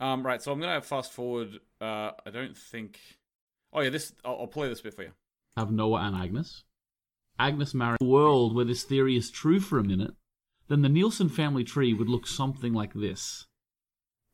[0.00, 1.60] Um, right, so I'm gonna fast forward.
[1.80, 2.98] Uh, I don't think.
[3.72, 5.12] Oh yeah, this I'll, I'll play this bit for you.
[5.56, 6.64] have Noah and Agnes.
[7.38, 10.14] Agnes married a world where this theory is true for a minute,
[10.68, 13.46] then the Nielsen family tree would look something like this.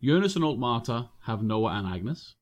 [0.02, 2.34] Jonas and Altmarta have Noah and Agnes.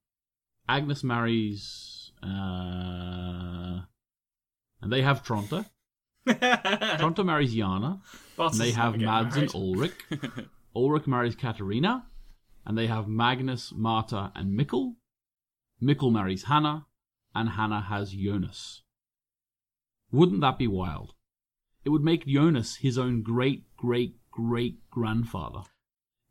[0.68, 3.80] Agnes marries, uh,
[4.80, 5.64] and they have Tronte.
[6.98, 8.00] Tronte marries Jana,
[8.38, 9.54] and they have Mads and married.
[9.54, 9.94] Ulrich.
[10.76, 12.06] Ulrich marries Katharina,
[12.66, 14.94] and they have Magnus, Marta, and Mikkel.
[15.82, 16.86] Mikkel marries Hannah,
[17.34, 18.82] and Hannah has Jonas.
[20.10, 21.14] Wouldn't that be wild?
[21.84, 25.62] It would make Jonas his own great great great grandfather.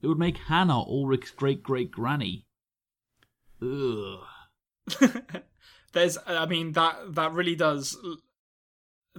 [0.01, 2.45] It would make Hannah Ulrich's great great granny.
[3.61, 4.19] Ugh.
[5.93, 7.97] There's, I mean, that that really does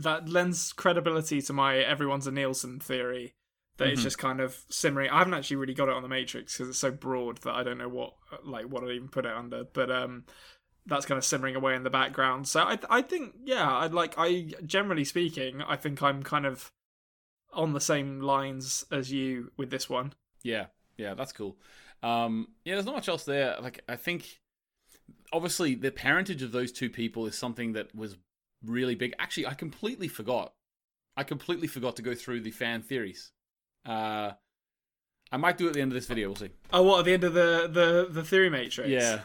[0.02, 3.34] that lends credibility to my everyone's a Nielsen theory.
[3.76, 4.04] That it's Mhm.
[4.04, 5.08] just kind of simmering.
[5.11, 7.62] I haven't actually really got it on the Matrix because it's so broad that I
[7.62, 9.64] don't know what like what I'd even put it under.
[9.64, 10.24] But um,
[10.84, 12.48] that's kind of simmering away in the background.
[12.48, 16.72] So I I think yeah, I like I generally speaking, I think I'm kind of
[17.52, 20.12] on the same lines as you with this one.
[20.42, 21.56] Yeah, yeah, that's cool.
[22.02, 23.56] Um, yeah, there's not much else there.
[23.61, 24.40] Like, I think
[25.32, 28.16] obviously the parentage of those two people is something that was
[28.64, 29.14] really big.
[29.18, 30.52] Actually, I completely forgot.
[31.16, 33.32] I completely forgot to go through the fan theories.
[33.84, 34.32] Uh,
[35.30, 36.28] I might do it at the end of this video.
[36.28, 36.50] We'll see.
[36.72, 38.88] Oh, what at the end of the the the theory matrix?
[38.88, 39.20] Yeah.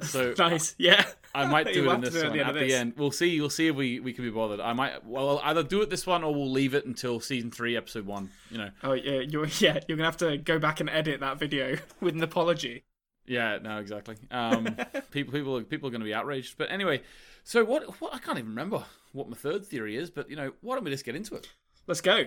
[0.00, 0.74] So nice.
[0.78, 1.04] Yeah.
[1.34, 2.80] I might do it in this do it one at at the the end of
[2.80, 2.92] end.
[2.96, 3.38] We'll see.
[3.40, 4.60] We'll see if we, we can be bothered.
[4.60, 5.04] I might.
[5.04, 8.06] Well, I'll either do it this one or we'll leave it until season three, episode
[8.06, 8.30] one.
[8.50, 8.70] You know.
[8.82, 12.14] Oh yeah, you're yeah, you're gonna have to go back and edit that video with
[12.14, 12.84] an apology.
[13.28, 14.16] Yeah, no, exactly.
[14.30, 14.64] Um,
[15.10, 16.56] people, people, people are going to be outraged.
[16.58, 17.02] But anyway,
[17.44, 18.00] so what?
[18.00, 18.14] What?
[18.14, 20.10] I can't even remember what my third theory is.
[20.10, 21.48] But you know, why don't we just get into it?
[21.86, 22.24] Let's go.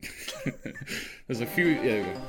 [1.26, 1.66] There's a few.
[1.66, 1.82] Yeah.
[1.82, 2.20] there we go.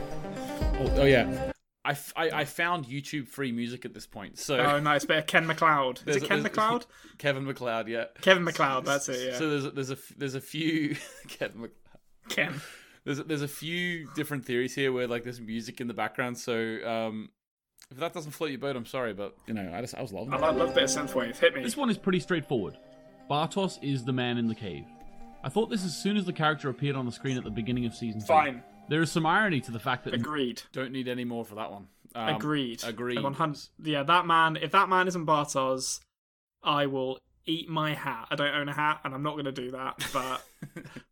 [0.80, 1.52] Oh, oh yeah.
[1.86, 4.40] I, f- I, I found YouTube free music at this point.
[4.40, 5.98] So Oh nice, bit of Ken McLeod.
[6.00, 6.86] Is There's it Ken McLeod?
[7.20, 8.06] Kevin MacLeod, yeah.
[8.22, 9.34] Kevin MacLeod, that's it.
[9.34, 9.38] Yeah.
[9.38, 10.96] So there's a, there's a there's a few
[11.28, 11.80] Kevin MacLeod.
[12.28, 12.62] Ken.
[13.04, 16.40] There's a, there's a few different theories here where like there's music in the background.
[16.40, 17.30] So um,
[17.92, 20.12] if that doesn't float your boat, I'm sorry, but you know I just I was
[20.14, 20.42] loving I it.
[20.42, 21.38] love, love a bit synthwave.
[21.38, 21.64] Hit me.
[21.64, 22.78] This one is pretty straightforward.
[23.30, 24.86] Bartos is the man in the cave.
[25.44, 27.86] I thought this as soon as the character appeared on the screen at the beginning
[27.86, 28.28] of season two.
[28.28, 28.64] Fine.
[28.88, 30.62] There is some irony to the fact that Agreed.
[30.74, 31.88] Don't need any more for that one.
[32.14, 32.84] Um, Agreed.
[32.84, 33.22] Agreed.
[33.22, 33.62] One hundred.
[33.84, 34.58] Yeah, that man.
[34.58, 36.00] If that man isn't Bartos,
[36.64, 38.28] I will eat my hat.
[38.32, 40.04] I don't own a hat, and I'm not going to do that.
[40.14, 40.42] But
[40.76, 41.04] if, like,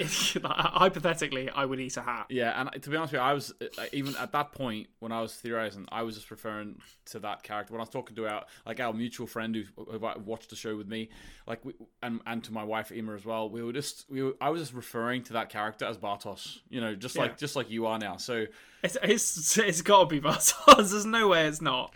[0.44, 2.26] hypothetically, I would eat a hat.
[2.28, 5.12] Yeah, and to be honest with you, I was uh, even at that point when
[5.12, 8.26] I was theorizing, I was just referring to that character when I was talking to
[8.28, 11.08] our like our mutual friend who, who watched the show with me,
[11.46, 13.48] like we, and and to my wife Emma as well.
[13.50, 16.80] We were just we were, I was just referring to that character as Bartos, you
[16.80, 17.36] know, just like Yeah.
[17.38, 18.16] just like you are now.
[18.16, 18.46] So,
[18.82, 20.76] It's it's it's got to be Bartos.
[20.90, 21.94] There's no way it's not.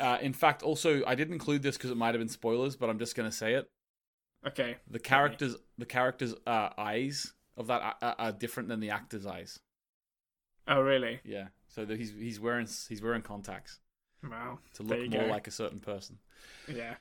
[0.00, 2.90] uh, in fact, also I didn't include this because it might have been spoilers, but
[2.90, 3.68] I'm just gonna say it.
[4.46, 4.76] Okay.
[4.90, 9.58] The characters the characters' uh, eyes of that are, are different than the actor's eyes.
[10.68, 11.20] Oh really?
[11.24, 13.78] Yeah, so that he's he's wearing he's wearing contacts
[14.28, 14.58] Wow.
[14.74, 15.26] to look more go.
[15.28, 16.18] like a certain person.
[16.68, 16.94] Yeah.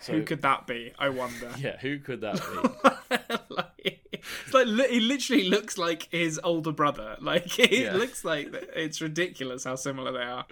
[0.00, 0.92] So- Who could that be?
[0.98, 1.50] I wonder.
[1.58, 3.36] Yeah, who could that be?
[3.54, 7.16] like, it's like li- he literally looks like his older brother.
[7.20, 7.94] Like it Yeah.
[7.94, 10.46] looks like it's ridiculous how similar they are.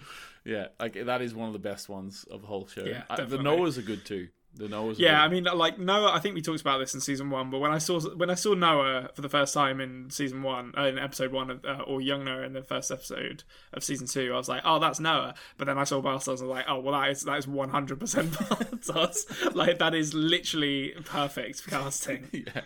[0.45, 2.85] yeah, like that is one of the best ones of the whole show.
[2.85, 3.39] Yeah, Uh, the.
[3.39, 4.29] Noahs are good too.
[4.57, 4.99] The Noahs.
[4.99, 6.13] Yeah, I mean, like Noah.
[6.13, 8.35] I think we talked about this in season one, but when I saw when I
[8.35, 11.83] saw Noah for the first time in season one, uh, in episode one, of, uh,
[11.87, 14.99] or young Noah in the first episode of season two, I was like, "Oh, that's
[14.99, 17.47] Noah." But then I saw Bartos, I was like, "Oh, well, that is that is
[17.47, 19.55] one hundred percent Bartos.
[19.55, 22.63] like that is literally perfect casting." yeah,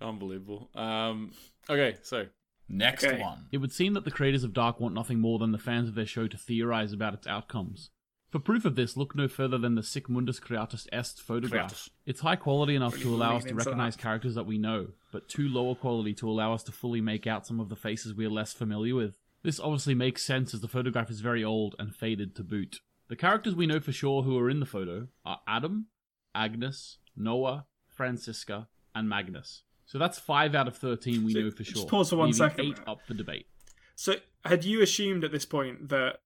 [0.00, 0.70] unbelievable.
[0.74, 1.32] Um,
[1.70, 2.26] okay, so
[2.68, 3.20] next Okay.
[3.20, 3.46] one.
[3.52, 5.94] It would seem that the creators of Dark want nothing more than the fans of
[5.94, 7.90] their show to theorize about its outcomes.
[8.30, 11.72] For proof of this, look no further than the Sic Mundus Creatus Est photograph.
[11.72, 11.88] Creatus.
[12.06, 15.48] It's high quality enough to allow us to recognize characters that we know, but too
[15.48, 18.30] lower quality to allow us to fully make out some of the faces we are
[18.30, 19.16] less familiar with.
[19.42, 22.80] This obviously makes sense as the photograph is very old and faded to boot.
[23.08, 25.86] The characters we know for sure who are in the photo are Adam,
[26.34, 29.62] Agnes, Noah, Franziska, and Magnus.
[29.84, 31.86] So that's 5 out of 13 we So, know for just sure.
[31.88, 33.46] pause for one leaving 8 up for debate.
[33.94, 36.18] So, had you assumed at this point that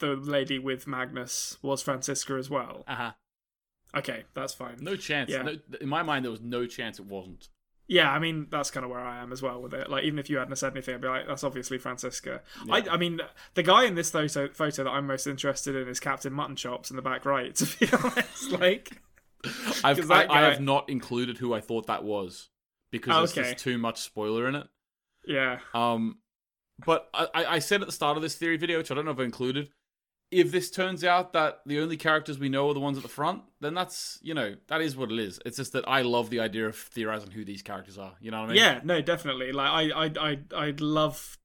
[0.00, 2.84] the lady with Magnus was Franziska as well?
[2.86, 3.12] Uh huh.
[3.96, 4.76] Okay, that's fine.
[4.80, 5.30] No chance.
[5.30, 5.42] Yeah.
[5.42, 7.48] No, in my mind, there was no chance it wasn't.
[7.88, 9.88] Yeah, I mean that's kind of where I am as well with it.
[9.88, 12.96] Like even if you hadn't said anything, I'd be like, "That's obviously Franziska." I, I
[12.96, 13.20] mean,
[13.54, 16.90] the guy in this photo photo that I'm most interested in is Captain Mutton Chops
[16.90, 17.54] in the back right.
[17.54, 18.90] To be honest, like,
[19.84, 22.48] I've, I, that I have not included who I thought that was
[22.90, 23.54] because Oh, there's okay.
[23.54, 24.66] too much spoiler in it.
[25.24, 26.18] yeah, Um,
[26.84, 29.12] but I I said at the start of this theory video, which I don't know
[29.12, 29.70] if I included,
[30.36, 33.08] if this turns out that the only characters we know are the ones at the
[33.08, 35.40] front, then that's you know that is what it is.
[35.46, 38.12] It's just that I love the idea of theorizing who these characters are.
[38.20, 38.56] You know what I mean?
[38.56, 39.52] yeah, no, definitely.
[39.52, 41.38] Like, I, I, I, I'd love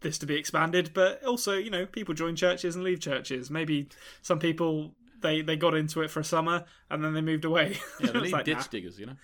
[0.00, 3.50] this to be expanded, but also, you know, people join churches and leave churches.
[3.50, 3.88] Maybe
[4.20, 7.78] some people they they got into it for a summer and then they moved away.
[7.98, 8.64] Yeah, they need like, ditch nah.
[8.70, 9.16] diggers, you know.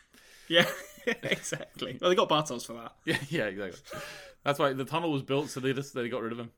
[0.48, 0.66] Yeah,
[1.22, 1.98] exactly.
[2.00, 2.92] Well, they got Bartos for that.
[3.04, 4.00] Yeah, yeah, exactly.
[4.44, 6.50] That's why the tunnel was built, so they just they got rid of him.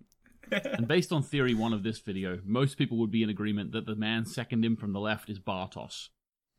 [0.53, 3.87] And based on theory one of this video, most people would be in agreement that
[3.87, 6.09] the man second him from the left is Bartos,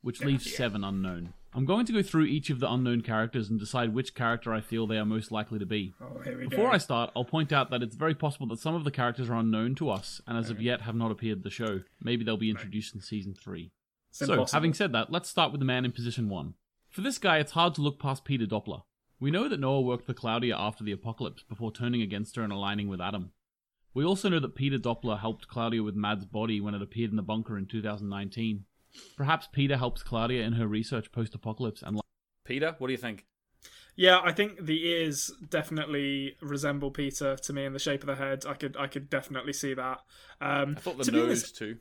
[0.02, 1.34] which leaves seven unknown.
[1.54, 4.62] I'm going to go through each of the unknown characters and decide which character I
[4.62, 5.94] feel they are most likely to be.
[6.02, 6.72] Oh, Before go.
[6.72, 9.36] I start, I'll point out that it's very possible that some of the characters are
[9.36, 11.82] unknown to us and as of yet have not appeared in the show.
[12.02, 13.72] Maybe they'll be introduced in season 3.
[14.10, 14.56] It's So, impossible.
[14.58, 16.54] having said that, let's start with the man in position 1.
[16.90, 18.84] For this guy, it's hard to look past Peter Doppler.
[19.20, 22.54] We know that Noah worked for Claudia after the apocalypse before turning against her and
[22.54, 23.32] aligning with Adam.
[23.98, 27.16] We also know that Peter Doppler helped Claudia with Mads' body when it appeared in
[27.16, 28.66] the bunker in 2019.
[29.16, 32.00] Perhaps Peter helps Claudia in her research post apocalypse and
[32.46, 33.26] Peter, what do you think?
[33.96, 38.24] Yeah, I think the ears definitely resemble Peter to me in the shape of the
[38.24, 38.46] head.
[38.48, 40.02] I could I could definitely see that.
[40.40, 41.78] Um, I thought the to nose honest- too.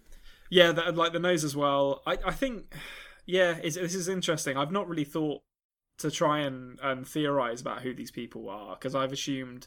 [0.48, 2.00] Yeah, the, like the nose as well.
[2.06, 2.74] I, I think,
[3.26, 4.56] yeah, it's, this is interesting.
[4.56, 5.42] I've not really thought
[5.98, 9.66] to try and, and theorize about who these people are because I've assumed,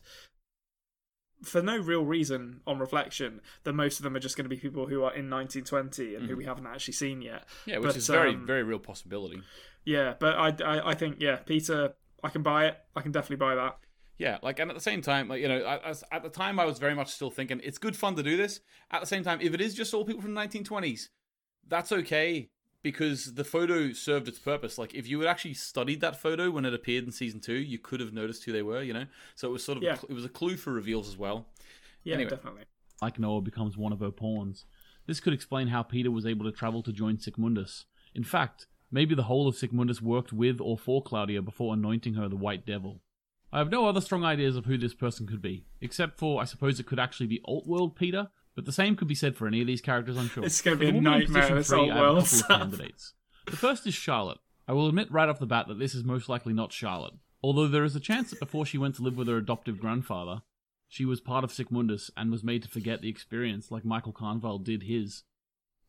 [1.44, 4.58] for no real reason on reflection, that most of them are just going to be
[4.58, 7.46] people who are in 1920 and who we haven't actually seen yet.
[7.66, 9.42] Yeah, which But, is very um, very real possibility.
[9.86, 12.78] Yeah, but I, I, I think, yeah, Peter, I can buy it.
[12.96, 13.78] I can definitely buy that.
[14.18, 16.60] Yeah, like, and at the same time, like you know, I, I at the time
[16.60, 18.60] I was very much still thinking it's good fun to do this.
[18.92, 21.08] At the same time, if it is just all people from the 1920s,
[21.68, 22.50] that's okay
[22.82, 24.78] because the photo served its purpose.
[24.78, 27.78] Like, if you had actually studied that photo when it appeared in season two, you
[27.78, 28.82] could have noticed who they were.
[28.82, 29.98] You know, so it was sort of Yeah.
[30.08, 31.48] it was a clue for reveals as well.
[32.04, 32.30] Yeah, Anyway.
[32.30, 32.64] definitely.
[33.02, 34.66] like Noah becomes one of her pawns.
[35.06, 37.86] This could explain how Peter was able to travel to join Sic Mundus.
[38.14, 42.16] In fact, maybe the whole of Sic Mundus worked with or for Claudia before anointing
[42.16, 43.02] her the White Devil.
[43.54, 46.46] I have no other strong ideas of who this person could be, except for I
[46.46, 49.62] suppose it could actually be Alt-World Peter, but the same could be said for any
[49.62, 50.44] of these characters, I'm sure.
[50.44, 53.14] It's gonna be the a nightmare, this three, I have a Alt-World couple of candidates.
[53.46, 54.40] The first is Charlotte.
[54.68, 57.70] I will admit right off the bat that this is most likely not Charlotte, although
[57.70, 60.42] there is a chance that before she went to live with her adoptive grandfather,
[60.90, 64.12] she was part of Sic Mundus and was made to forget the experience like Michael
[64.12, 65.24] Kahnwald did his.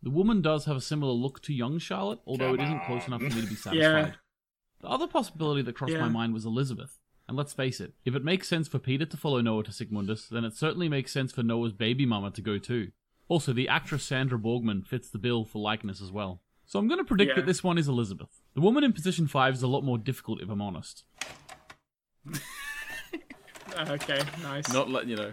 [0.01, 3.21] The woman does have a similar look to young Charlotte, although it isn't close enough
[3.23, 3.75] for me to be satisfied.
[3.81, 4.11] Yeah.
[4.81, 6.03] The other possibility that crossed Yeah.
[6.03, 7.00] my mind was Elisabeth.
[7.31, 9.93] And let's face it, if it makes sense for Peter to follow Noah to Sic
[9.93, 12.91] Mundus, then it certainly makes sense for Noah's baby mama to go too.
[13.29, 16.41] Also, the actress Sandra Borgmann fits the bill for likeness as well.
[16.67, 17.35] So I'm going to predict Yeah.
[17.37, 18.43] that this one is Elisabeth.
[18.55, 21.05] The woman in position 5 is a lot more difficult if I'm honest.
[23.89, 24.71] Okay, nice.
[24.73, 25.33] Not letting you know.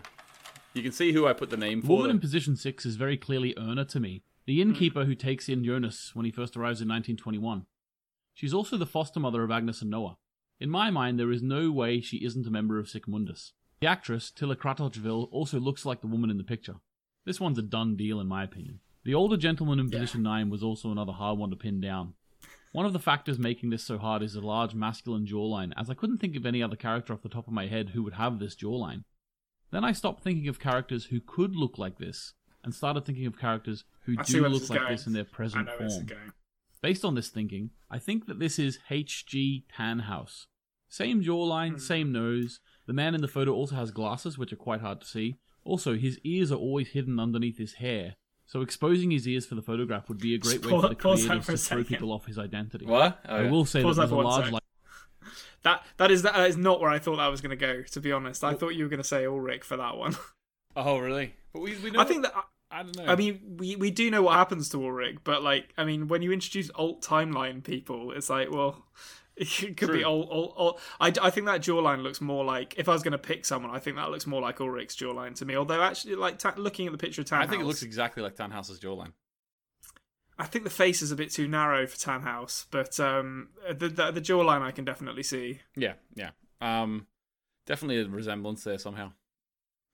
[0.75, 1.93] You can see who I put the name The for.
[1.93, 4.69] woman in position six is very clearly Erna to me, the hmm.
[4.69, 7.65] innkeeper who takes in Jonas when he first arrives in 1921.
[8.36, 10.17] She's also the foster mother of Agnes and Noah.
[10.60, 13.52] In my mind, there is no way she isn't a member of Sic Mundus.
[13.80, 16.78] The actress, Tilla Kratochwil, also looks like the woman in the picture.
[17.26, 18.80] This one's a done deal, in my opinion.
[19.04, 22.13] The older gentleman in position 9 was also another hard one to pin down.
[22.72, 25.93] One of the factors making this so hard is a large masculine jawline, as I
[25.93, 28.39] couldn't think of any other character off the top of my head who would have
[28.39, 29.04] this jawline.
[29.72, 33.39] Then I stopped thinking of characters who could look like this, and started thinking of
[33.39, 34.91] characters who I do look like going.
[34.91, 36.34] this in their present know where this is form.
[36.81, 36.91] Going.
[36.91, 39.65] Based on this thinking, I think that this is H.G.
[39.77, 40.45] Tannhaus.
[40.89, 41.77] Same jawline, Hmm.
[41.79, 42.59] same nose.
[42.85, 45.35] The man in the photo also has glasses, which are quite hard to see.
[45.65, 49.61] Also, his ears are always hidden underneath his hair, so exposing his ears for the
[49.61, 52.13] photograph would be a great way Pause- for the creators for a to throw people
[52.13, 52.85] off his identity.
[52.85, 53.19] What?
[53.27, 54.53] Oh, I will say Pause that that there's a large sec.
[54.53, 54.63] like
[55.63, 57.81] That that is that is not where I thought that was going to go.
[57.81, 60.15] To be honest, I thought you were going to say Ulrich for that one.
[60.77, 61.33] Oh, really?
[61.51, 61.99] But we, we know.
[61.99, 62.33] I think that
[62.69, 63.06] I don't know.
[63.06, 66.21] I mean we we do know what happens to Ulrich, but like I mean when
[66.21, 68.86] you introduce alt timeline people, it's like well.
[69.39, 70.03] It could be True.
[70.03, 70.82] alt, alt, alt.
[70.99, 73.69] I, I think that jawline looks more like if I was going to pick someone,
[73.69, 75.56] I think that looks more like Ulrich's jawline to me.
[75.56, 78.23] Although actually, like ta- looking at the picture of Tannhaus, I think it looks exactly
[78.23, 79.12] like Tannhaus's jawline.
[80.39, 84.12] I think the face is a bit too narrow for Tannhaus, but um, the, the
[84.12, 85.60] the jawline I can definitely see.
[85.75, 86.32] Yeah, yeah.
[86.60, 87.06] Um,
[87.67, 89.13] definitely a resemblance there somehow.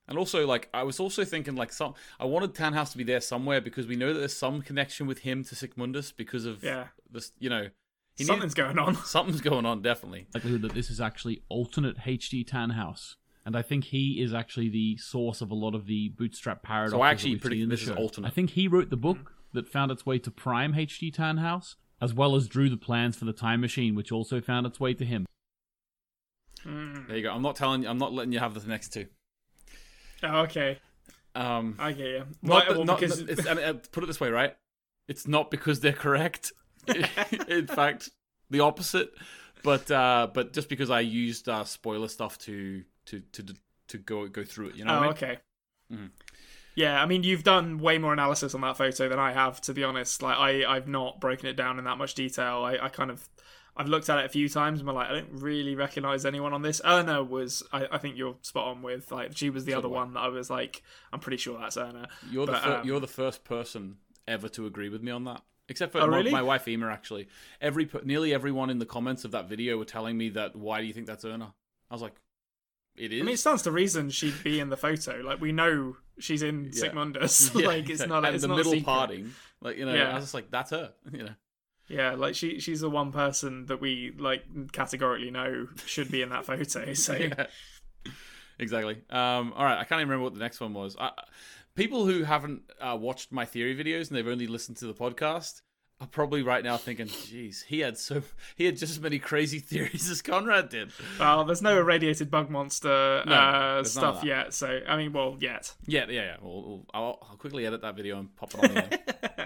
[0.08, 3.22] And also, like, I was also thinking, like, some I wanted Tannhaus to be there
[3.22, 6.62] somewhere because we know that there's some connection with him to Sic Mundus because of
[6.64, 6.88] Yeah.
[7.10, 7.32] this.
[7.40, 7.70] You know,
[8.16, 8.96] he Something's going on.
[9.06, 9.82] something's going on.
[9.82, 10.28] Definitely.
[10.34, 12.44] likelihood that this is actually alternate H.G.
[12.46, 13.16] Tannhaus.
[13.46, 16.98] And I think he is actually the source of a lot of the bootstrap paradoxes.
[16.98, 18.28] So I actually that we've predict seen in this is alternate.
[18.28, 21.12] I think he wrote the book that found its way to Prime H.G.
[21.12, 24.80] Tannhaus, as well as drew the plans for the time machine, which also found its
[24.80, 25.26] way to him.
[26.66, 27.08] Mm.
[27.08, 27.32] There you go.
[27.34, 27.90] I'm not telling you.
[27.90, 29.08] I'm not letting you have the next two.
[30.24, 30.80] Oh, okay,
[31.36, 32.26] Um, I get you.
[32.42, 34.56] not, well, not because it's, and, uh, put it this way, right?
[35.08, 36.52] It's not because they're correct.
[37.48, 38.10] In fact,
[38.50, 39.12] the opposite.
[39.64, 43.46] But uh, but just because I used uh, spoiler stuff to to to
[43.90, 44.76] to go go through it.
[44.76, 44.92] You know?
[44.92, 45.12] Oh, what I mean?
[45.12, 45.38] okay.
[45.92, 46.10] Mhm.
[46.76, 49.74] Yeah, I mean, you've done way more analysis on that photo than I have, to
[49.74, 50.24] be honest.
[50.24, 52.64] Like, I, I've not broken it down in that much detail.
[52.64, 53.30] I, I kind of,
[53.76, 56.54] I've looked at it a few times and been like, I don't really recognize anyone
[56.54, 56.80] on this.
[56.86, 59.12] Erna was, I, I think you're spot on with.
[59.12, 62.08] Like, she was the other one that I was like, I'm pretty sure that's Erna.
[62.30, 63.98] You're the fir- um, you're the first person
[64.28, 65.42] ever to agree with me on that.
[65.70, 66.30] Except for Oh, my, really?
[66.32, 67.30] my wife Ema, actually.
[67.62, 70.56] Every nearly everyone in the comments of that video were telling me that.
[70.56, 71.54] Why do you think that's Erna?
[71.90, 72.14] I was like,
[72.96, 73.22] it is.
[73.22, 75.22] I mean, it stands to reason she'd be in the photo.
[75.26, 76.72] Like, we know she's in Yeah.
[76.80, 77.56] Sic Mundus.
[77.60, 78.86] Yeah, like, it's not, and it's the not middle secret.
[78.86, 79.32] parting.
[79.62, 80.12] Like you know, Yeah.
[80.12, 80.94] I was just like, that's her.
[81.12, 81.34] You know.
[81.94, 86.30] Yeah, like she she's the one person that we like categorically know should be in
[86.30, 86.94] that photo.
[86.94, 87.48] So Yeah.
[88.60, 89.02] Exactly.
[89.10, 90.96] Um, all right, I can't even remember what the next one was.
[91.00, 91.12] I,
[91.76, 95.62] people who haven't uh, watched my theory videos and they've only listened to the podcast
[96.00, 98.22] are probably right now thinking, "Geez, he had so
[98.56, 102.50] he had just as many crazy theories as Konrad did." well, there's no irradiated bug
[102.50, 104.54] monster No, uh, there's none of stuff yet.
[104.54, 105.74] So I mean, well, yet.
[105.86, 106.36] Yeah, yeah, yeah.
[106.42, 109.43] Well, I'll, I'll quickly edit that video and pop it on there.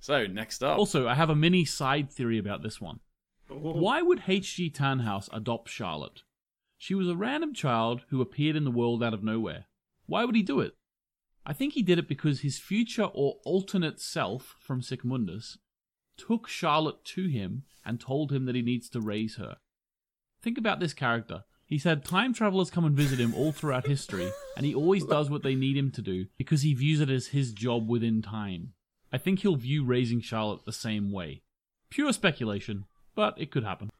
[0.00, 3.00] So next up, Also, I have a mini side theory about this one.
[3.48, 4.70] Why would H.G.
[4.70, 6.22] Tannhaus adopt Charlotte?
[6.78, 9.66] She was a random child who appeared in the world out of nowhere.
[10.06, 10.76] Why would he do it?
[11.44, 15.58] I think he did it because his future or alternate self from Sigmundus
[16.16, 19.56] took Charlotte to him and told him that he needs to raise her.
[20.42, 21.44] Think about this character.
[21.66, 25.30] He's had time travelers come and visit him all throughout history, and he always does
[25.30, 28.72] what they need him to do because he views it as his job within time.
[29.12, 31.42] I think he'll view raising Charlotte the same way.
[31.90, 32.84] Pure speculation,
[33.14, 33.90] but it could happen.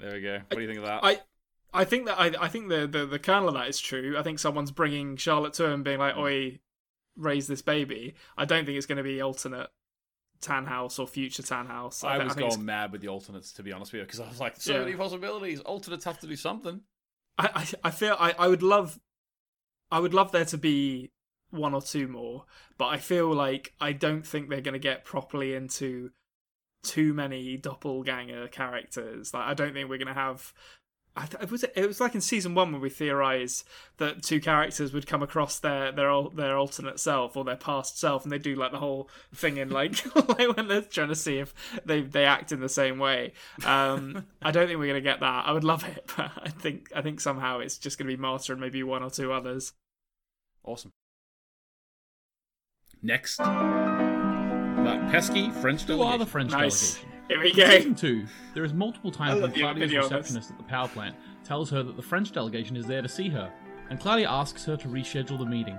[0.00, 0.38] there we go.
[0.48, 1.00] What do you think of that?
[1.04, 1.20] I
[1.74, 4.16] I think that I I think the, the the kernel of that is true.
[4.18, 6.58] I think someone's bringing Charlotte to him, being like, "Oi,
[7.16, 9.68] raise this baby." I don't think it's going to be alternate
[10.40, 12.02] Tannhaus or future Tannhaus.
[12.02, 14.04] I thi- was think it's- going mad with the alternates, to be honest with you,
[14.06, 14.78] because I was like, so Yeah.
[14.80, 15.60] many possibilities.
[15.60, 16.80] Alternates have to do something.
[17.38, 17.48] I,
[17.82, 18.98] I I feel I, I would love
[19.90, 21.10] I would love there to be
[21.52, 22.44] one or two more,
[22.78, 26.10] but I feel like I don't think they're going to get properly into
[26.82, 29.32] too many doppelganger characters.
[29.32, 30.52] Like I don't think we're going to have.
[31.14, 34.40] I th- it was it was like in season one when we theorized that two
[34.40, 38.38] characters would come across their their their alternate self or their past self, and they
[38.38, 41.52] do like the whole thing in like, like when they're trying to see if
[41.84, 43.34] they they act in the same way.
[43.66, 45.46] Um, I don't think we're gonna get that.
[45.46, 48.52] I would love it, but I think I think somehow it's just gonna be Marta
[48.52, 49.74] and maybe one or two others.
[50.64, 50.92] Awesome.
[53.02, 55.96] Next, that pesky French delegation.
[55.98, 56.26] Who are the.
[56.26, 56.94] French Nice.
[56.94, 57.08] delegation?
[57.28, 57.68] Here we go.
[57.70, 60.18] season two, there is multiple I times when love your Claudia's video on this.
[60.18, 63.28] receptionist at the power plant tells her that the French delegation is there to see
[63.30, 63.52] her,
[63.90, 65.78] and Claudia asks her to reschedule the meeting.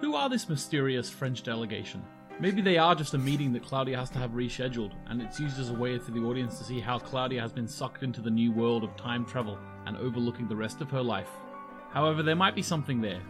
[0.00, 2.02] Who are this mysterious French delegation?
[2.40, 5.58] Maybe they are just a meeting that Claudia has to have rescheduled, and it's used
[5.58, 8.30] as a way for the audience to see how Claudia has been sucked into the
[8.30, 11.30] new world of time travel and overlooking the rest of her life.
[11.90, 13.20] However, there might be something there.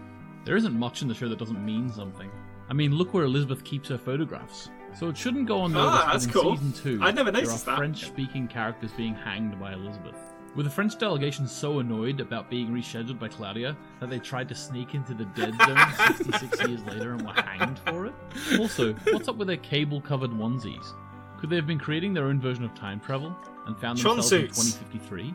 [0.45, 2.31] There isn't much in the show that doesn't mean something.
[2.69, 4.71] I mean, look where Elisabeth keeps her photographs.
[4.99, 6.57] So it shouldn't go unnoticed Ah, that's in cool.
[6.57, 7.77] season two, I'd never there are that.
[7.77, 10.16] French-speaking characters being hanged by Elisabeth.
[10.57, 14.55] Were the French delegation so annoyed about being rescheduled by Claudia that they tried to
[14.55, 15.79] sneak into the dead zone
[16.16, 18.14] 66 years later and were hanged for it?
[18.59, 20.95] Also, what's up with their cable-covered onesies?
[21.39, 24.41] Could they have been creating their own version of time travel and found themselves in
[24.49, 25.35] 2053?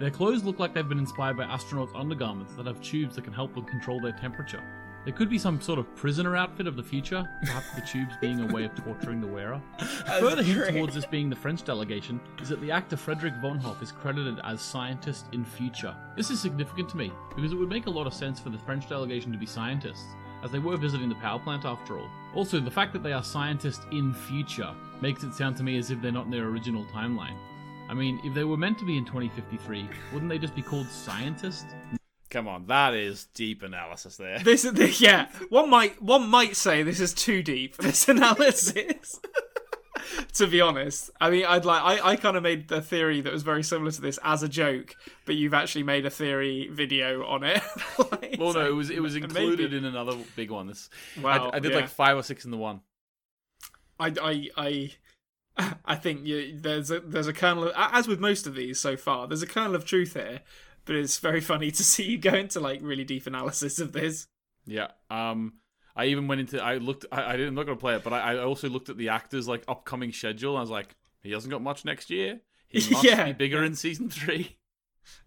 [0.00, 3.32] Their clothes look like they've been inspired by astronauts' undergarments that have tubes that can
[3.32, 4.62] help them control their temperature.
[5.04, 8.40] There could be some sort of prisoner outfit of the future, perhaps the tubes being
[8.40, 9.60] a way of torturing the wearer.
[10.20, 13.82] Further hint towards this being the French delegation is that the actor Frederick von Hoff
[13.82, 15.94] is credited as scientist in future.
[16.16, 18.58] This is significant to me because it would make a lot of sense for the
[18.58, 20.04] French delegation to be scientists,
[20.42, 22.08] as they were visiting the power plant after all.
[22.34, 25.90] Also, the fact that they are scientists in future makes it sound to me as
[25.90, 27.36] if they're not in their original timeline.
[27.88, 30.86] I mean, if they were meant to be in 2053, wouldn't they just be called
[30.88, 31.64] scientists?
[32.30, 34.38] Come on, that is deep analysis there.
[34.38, 35.28] This is the, yeah.
[35.48, 37.76] One might one might say this is too deep.
[37.80, 39.18] This analysis.
[40.34, 43.32] to be honest, I mean, I'd like I, I kind of made the theory that
[43.32, 47.24] was very similar to this as a joke, but you've actually made a theory video
[47.26, 47.62] on it.
[48.12, 50.66] Like, Well, no, it was it was maybe- included in another big one.
[50.66, 51.78] This Wow, I, I did yeah.
[51.78, 52.80] like five or six in the one.
[53.98, 54.90] I I I
[55.84, 58.96] I think you, there's a there's a kernel of, as with most of these so
[58.96, 59.26] far.
[59.26, 60.40] There's a kernel of truth here,
[60.88, 64.26] but it's very funny to see you go into like really deep analysis of this.
[64.66, 64.88] Yeah.
[65.08, 65.54] Um.
[65.94, 66.60] I even went into.
[66.62, 67.06] I looked.
[67.12, 67.48] I, I didn't.
[67.48, 70.12] I'm not gonna play it, but I, I also looked at the actors' like upcoming
[70.12, 70.52] schedule.
[70.52, 72.40] And I was like, he hasn't got much next year.
[72.68, 73.24] He must Yeah.
[73.26, 74.56] be bigger in season three.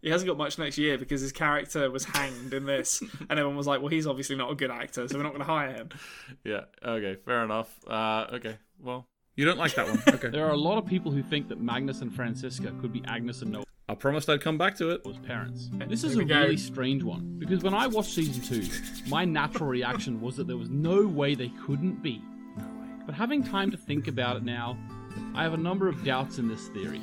[0.02, 3.56] He hasn't got much next year because his character was hanged in this, and everyone
[3.58, 5.74] was like, "Well, he's obviously not a good actor, so we're not going to hire
[5.74, 5.90] him."
[6.44, 6.66] Yeah.
[6.86, 7.16] Okay.
[7.26, 7.74] Fair enough.
[7.88, 8.28] Uh.
[8.34, 8.58] Okay.
[8.80, 10.02] Well, you don't like that one.
[10.16, 10.30] Okay.
[10.30, 13.42] There are a lot of people who think that Magnus and Franziska could be Agnes
[13.42, 13.64] and Noah.
[13.92, 15.04] I promised I'd come back to it.
[15.04, 15.70] was parents.
[15.90, 16.40] This is a go.
[16.40, 18.66] really strange one because when I watched season two,
[19.10, 22.24] my natural reaction was that there was no way they couldn't be.
[23.06, 24.78] But having time to think about it now,
[25.36, 27.02] I have a number of doubts in this theory.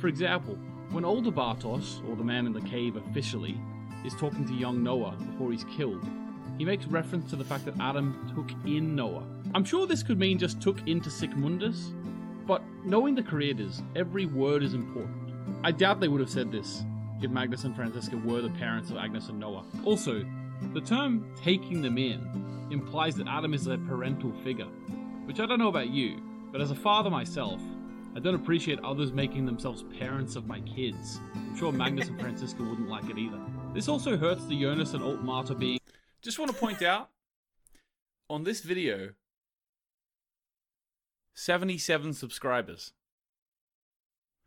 [0.00, 0.54] For example,
[0.92, 3.60] when older Bartos, or the man in the cave officially,
[4.02, 6.08] is talking to young Noah before he's killed,
[6.56, 9.26] he makes reference to the fact that Adam took in Noah.
[9.54, 11.92] I'm sure this could mean just took into Sic Mundus,
[12.46, 15.33] but knowing the creators, every word is important.
[15.64, 16.84] I doubt they would have said this
[17.22, 19.64] if Magnus and Franziska were the parents of Agnes and Noah.
[19.82, 20.22] Also,
[20.74, 24.66] the term taking them in implies that Adam is a parental figure,
[25.24, 26.20] which I don't know about you,
[26.52, 27.62] but as a father myself,
[28.14, 31.18] I don't appreciate others making themselves parents of my kids.
[31.34, 33.40] I'm sure Magnus and Franziska wouldn't like it either.
[33.72, 35.80] This also hurts the Jonas and Alt Marta being
[36.20, 37.08] Just want to point out
[38.28, 39.14] on this video,
[41.32, 42.92] 77 subscribers.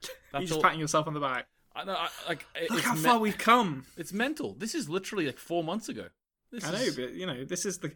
[0.34, 0.62] You're just all.
[0.62, 1.48] patting yourself on the back.
[1.76, 3.86] I know, I, like Look how me- far we've come.
[3.98, 4.54] It's mental.
[4.58, 6.08] This is literally like four months ago.
[6.52, 7.92] This I know, but you know, this is the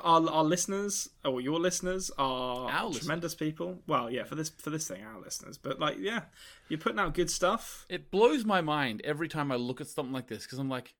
[0.00, 2.98] our our listeners or your listeners are Our listeners.
[3.04, 3.80] tremendous people.
[3.88, 5.58] Well, yeah, for this for this thing, our listeners.
[5.58, 6.20] But like, yeah,
[6.68, 7.84] you're putting out good stuff.
[7.88, 10.94] it blows my mind every time I look at something like this because I'm like,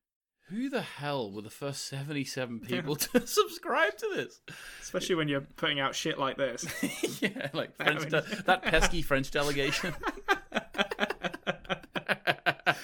[0.49, 4.41] who the hell were the first 77 people to subscribe to this?
[4.83, 6.67] Especially when you're putting out shit like this.
[7.23, 9.95] yeah, like French de- that pesky French delegation.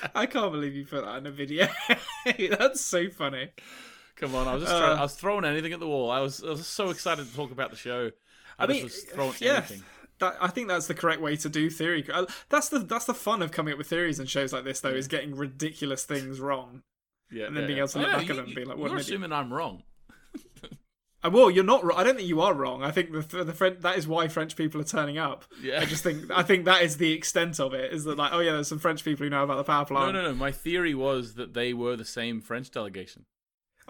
[0.15, 1.69] I can't believe you put that in a video.
[2.59, 3.51] That's so funny.
[4.17, 6.11] Come on, I was just Uh, trying, I was throwing anything at the wall.
[6.11, 8.11] I was I was so excited to talk about the show.
[8.59, 9.83] I, I just mean, was throwing yeah, anything.
[10.19, 12.05] that, I think that's the correct way to do theory.
[12.13, 14.81] Uh, That's the that's the fun of coming up with theories and shows like this,
[14.81, 16.83] though, is getting ridiculous things wrong.
[17.31, 18.77] Yeah, and then yeah, being able to look know, back at them and be like,
[18.77, 19.83] "What You're assuming I'm wrong.
[21.25, 21.85] Uh, well, you're not.
[21.85, 21.99] wrong.
[21.99, 22.83] I don't think you are wrong.
[22.83, 25.45] I think the the French, that is why French people are turning up.
[25.63, 25.81] Yeah.
[25.81, 27.93] I just think I think that is the extent of it.
[27.93, 30.15] Is that like, oh yeah, there's some French people who know about the power plant.
[30.15, 30.35] No, no, no.
[30.35, 33.25] My theory was that they were the same French delegation.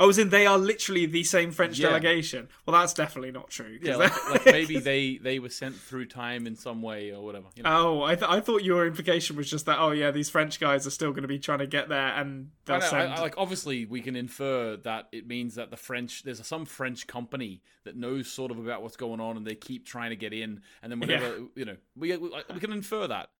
[0.04, 1.88] Oh, as in they are literally the same French Yeah.
[1.90, 2.48] delegation.
[2.66, 3.78] Well, that's definitely not true.
[3.80, 7.46] Yeah, like, like maybe they they were sent through time in some way or whatever.
[7.54, 8.00] You know?
[8.00, 9.78] Oh, I, th- I thought your implication was just that.
[9.78, 12.50] Oh yeah, these French guys are still going to be trying to get there, and
[12.66, 13.12] I they'll know, send.
[13.14, 17.06] I- like obviously we can infer that it means that the French there's some French
[17.06, 20.32] company that knows sort of about what's going on and they keep trying to get
[20.32, 23.30] in and then whenever you know we we, we can infer that.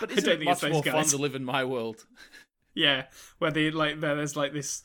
[0.00, 2.04] But isn't it it's much more fun to live in my world?
[2.74, 3.06] Yeah,
[3.38, 4.84] where they like there's like this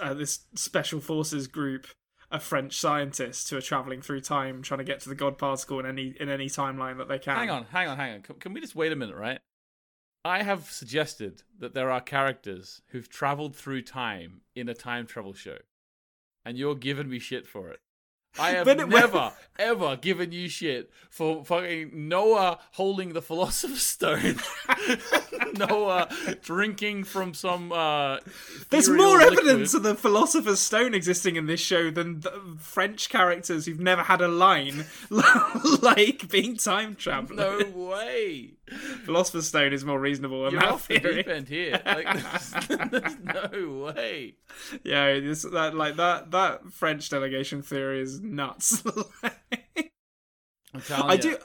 [0.00, 1.86] uh, this special forces group
[2.30, 5.78] of French scientists who are traveling through time, trying to get to the God particle
[5.78, 7.36] in any in any timeline that they can.
[7.36, 8.22] Hang on, hang on, hang on.
[8.22, 9.38] Can, can we just wait a minute, right?
[10.24, 15.34] I have suggested that there are characters who've traveled through time in a time travel
[15.34, 15.58] show,
[16.44, 17.80] and you're giving me shit for it.
[18.38, 24.36] I have never, ever given you shit for fucking Noah holding the Philosopher's Stone,
[25.56, 26.08] Noah
[26.42, 27.70] drinking from some.
[27.70, 28.18] Uh,
[28.70, 29.38] There's more liquid.
[29.38, 34.02] evidence of the Philosopher's Stone existing in this show than the French characters who've never
[34.02, 34.86] had a line
[35.82, 37.38] like being time travelers.
[37.38, 38.50] No way.
[39.04, 41.16] Philosopher's Stone is more reasonable than You're off the theory.
[41.16, 41.80] deep end here.
[41.84, 42.06] Like,
[42.68, 44.36] there's, there's no way.
[44.82, 48.82] Yeah, this, that like that that French delegation theory is nuts.
[50.90, 51.16] I ya.
[51.16, 51.36] do,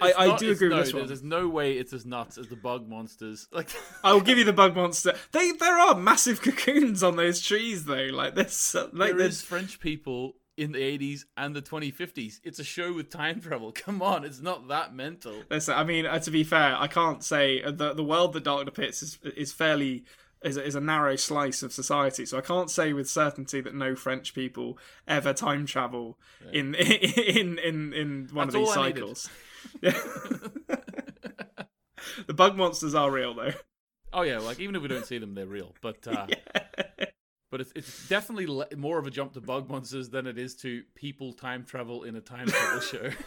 [0.00, 1.06] I, I not- do agree with no, this one.
[1.06, 3.48] There's no way it's as nuts as the bug monsters.
[3.52, 3.70] Like,
[4.04, 5.14] I will give you the bug monster.
[5.32, 8.10] They there are massive cocoons on those trees though.
[8.12, 12.40] Like this, like there there's is French people in the 80s and the 2050s.
[12.42, 13.72] It's a show with time travel.
[13.74, 15.42] Come on, it's not that mental.
[15.50, 18.44] Listen, I mean, uh, to be fair, I can't say uh, the the world that
[18.44, 20.04] Dark depicts is is fairly
[20.42, 22.24] is a, is a narrow slice of society.
[22.26, 26.18] So I can't say with certainty that no French people ever time travel
[26.52, 29.00] in in in in one That's of these all I needed.
[29.00, 29.30] cycles.
[29.82, 29.90] Yeah.
[32.26, 33.52] the bug monsters are real though.
[34.12, 35.74] Oh yeah, like even if we don't see them, they're real.
[35.80, 36.26] But uh,
[37.50, 40.54] but it's it's definitely le- more of a jump to bug monsters than it is
[40.56, 43.10] to people time travel in a time travel show.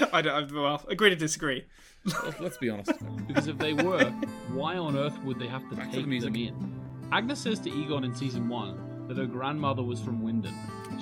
[0.12, 0.52] I don't.
[0.54, 1.64] Well, agree to disagree.
[2.04, 2.92] Let's- Let's be honest.
[3.26, 4.04] Because if they were,
[4.52, 6.32] why on earth would they have to Back to take the music.
[6.32, 6.80] them in?
[7.12, 10.52] Agnes says to Egon in season 1 that her grandmother was from Winden.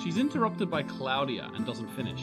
[0.03, 2.21] She's interrupted by Claudia and doesn't finish.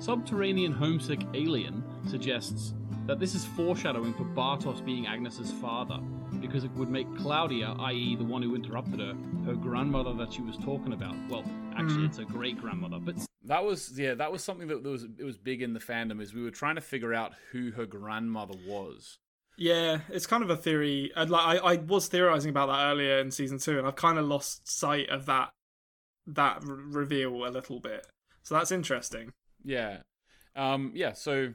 [0.00, 2.74] Subterranean homesick alien suggests
[3.06, 5.98] that this is foreshadowing for Bartos being Agnes's father,
[6.40, 9.14] because it would make Claudia, i.e., the one who interrupted her,
[9.46, 11.14] her grandmother that she was talking about.
[11.28, 11.44] Well,
[11.76, 15.24] actually, it's her great grandmother, but That was yeah, that was something that was it
[15.24, 16.20] was big in the fandom.
[16.20, 19.18] Is we were trying to figure out who her grandmother was.
[19.56, 21.10] Yeah, it's kind of a theory.
[21.16, 24.18] I'd like I, I was theorizing about that earlier in season two, and I've kind
[24.18, 25.50] of lost sight of that
[26.26, 28.06] that r- reveal a little bit.
[28.42, 29.32] So that's interesting.
[29.64, 29.98] Yeah,
[30.54, 31.12] um, yeah.
[31.12, 31.54] So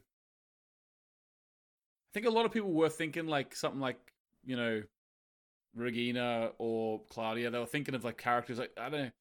[2.15, 3.99] think a lot of people were thinking like something like
[4.45, 4.81] you know
[5.75, 7.51] Regina or Claudia.
[7.51, 9.11] They were thinking of like characters like I don't know,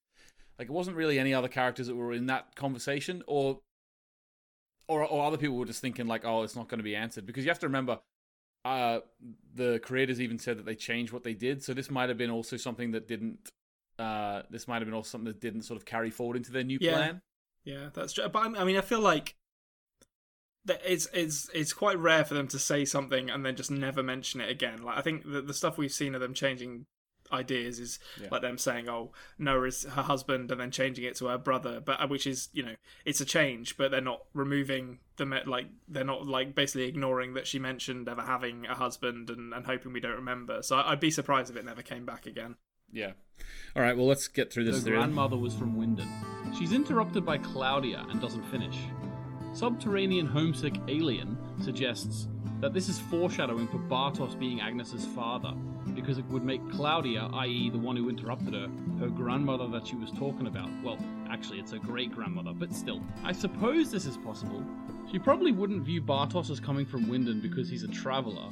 [0.58, 3.58] like it wasn't really any other characters that were in that conversation, or
[4.86, 7.26] or or other people were just thinking like, oh, it's not going to be answered
[7.26, 7.98] because you have to remember.
[8.64, 9.00] Uh,
[9.54, 12.30] the creators even said that they changed what they did, so this might have been
[12.30, 13.50] also something that didn't.
[13.98, 16.64] Uh, this might have been also something that didn't sort of carry forward into their
[16.64, 16.92] new Yeah.
[16.92, 17.20] plan.
[17.64, 18.28] Yeah, that's true.
[18.28, 19.34] But I mean, I feel like
[20.66, 24.40] it's it's it's quite rare for them to say something and then just never mention
[24.40, 24.82] it again.
[24.82, 26.86] Like I think the the stuff we've seen of them changing
[27.32, 28.28] ideas is Yeah.
[28.30, 31.80] like them saying, "Oh, Noah is her husband," and then changing it to her brother.
[31.80, 35.42] But uh, which is you know it's a change, but they're not removing the me-
[35.46, 39.66] like they're not like basically ignoring that she mentioned ever having a husband and, and
[39.66, 40.62] hoping we don't remember.
[40.62, 42.56] So I- I'd be surprised if it never came back again.
[42.92, 43.12] Yeah.
[43.74, 43.96] All right.
[43.96, 44.76] Well, let's get through this.
[44.76, 44.96] Her theory.
[44.98, 46.06] grandmother was from Winden.
[46.56, 48.76] She's interrupted by Claudia and doesn't finish.
[49.54, 52.26] Subterranean homesick alien suggests
[52.60, 55.52] that this is foreshadowing for Bartos being Agnes's father,
[55.94, 59.94] because it would make Claudia, i.e., the one who interrupted her, her grandmother that she
[59.94, 60.68] was talking about.
[60.82, 60.98] Well,
[61.30, 63.00] actually, it's her great grandmother, but still.
[63.22, 64.64] I suppose this is possible.
[65.12, 68.50] She probably wouldn't view Bartos as coming from Winden because he's a traveller,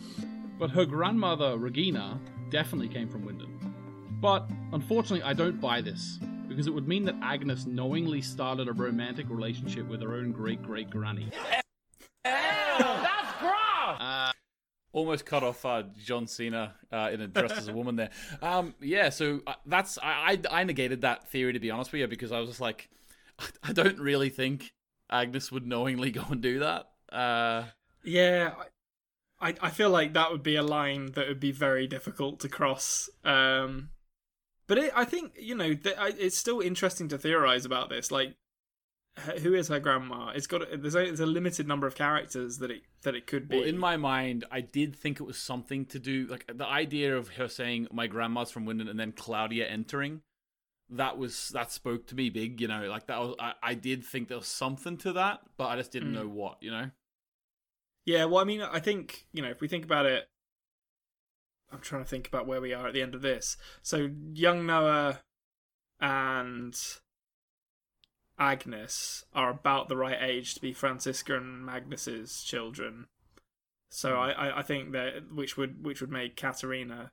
[0.57, 3.51] but her grandmother, Regina, definitely came from Winden.
[4.21, 8.73] But unfortunately, I don't buy this because it would mean that Agnes knowingly started a
[8.73, 11.31] romantic relationship with her own great great granny.
[12.25, 13.99] That's gross!
[13.99, 14.33] Uh,
[14.93, 18.11] almost cut off uh, John Cena uh, in a dressed as a woman there.
[18.41, 22.01] Um, yeah, so uh, that's I, I I negated that theory to be honest with
[22.01, 22.89] you because I was just like,
[23.63, 24.73] I don't really think
[25.11, 26.89] Agnes would knowingly go and do that.
[27.11, 27.65] Uh,
[28.05, 28.55] Yeah,
[29.41, 32.41] I, I I feel like that would be a line that would be very difficult
[32.41, 33.09] to cross.
[33.25, 33.91] Um,
[34.67, 38.11] but it, I think you know th- I, it's still interesting to theorize about this.
[38.11, 38.35] Like,
[39.27, 40.31] h- who is her grandma?
[40.35, 43.49] It's got there's a, there's a limited number of characters that it that it could
[43.49, 43.59] be.
[43.59, 47.17] well, in my mind, I did think it was something to do like the idea
[47.17, 50.23] of her saying my grandma's from Winden and then Claudia entering.
[50.91, 52.89] That was that spoke to me big, you know.
[52.89, 55.91] Like that was I, I did think there was something to that, but I just
[55.93, 56.15] didn't Mm.
[56.17, 56.91] know what, you know.
[58.05, 60.29] Yeah, well, I mean, I think you know if we think about it,
[61.73, 63.57] I'm trying to think about where we are at the end of this.
[63.83, 65.21] So young Noah
[66.01, 66.75] and
[68.39, 73.07] Agnes are about the right age to be Franziska and Magnus's children.
[73.89, 77.11] So I, I, I think that which would which would make Katharina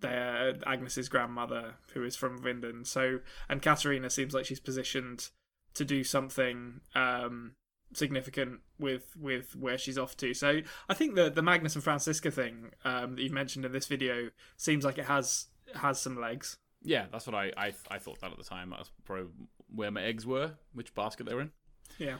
[0.00, 2.86] their Agnes's grandmother, who is from Winden.
[2.86, 5.30] So and Katharina seems like she's positioned
[5.74, 7.52] to do something um,
[7.94, 10.34] significant with with where she's off to.
[10.34, 13.86] So I think the the Magnus and Franziska thing um, that you've mentioned in this
[13.86, 16.58] video seems like it has has some legs.
[16.82, 18.70] Yeah, that's what I, I I thought that at the time.
[18.70, 19.26] That's probably
[19.74, 21.50] where my eggs were, which basket they were in.
[21.98, 22.18] Yeah.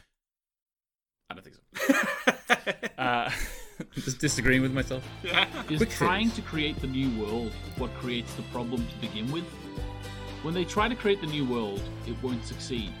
[1.29, 2.73] I don't think so.
[2.97, 3.31] uh,
[3.93, 5.03] just disagreeing with myself.
[5.69, 9.45] Is Quick trying to create the new world what creates the problem to begin with?
[10.41, 12.93] When they try to create the new world, it won't succeed.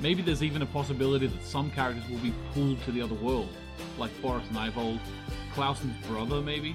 [0.00, 3.50] Maybe there's even a possibility that some characters will be pulled to the other world,
[3.98, 4.98] like Boris Niewald,
[5.52, 6.74] Clausen's brother, maybe.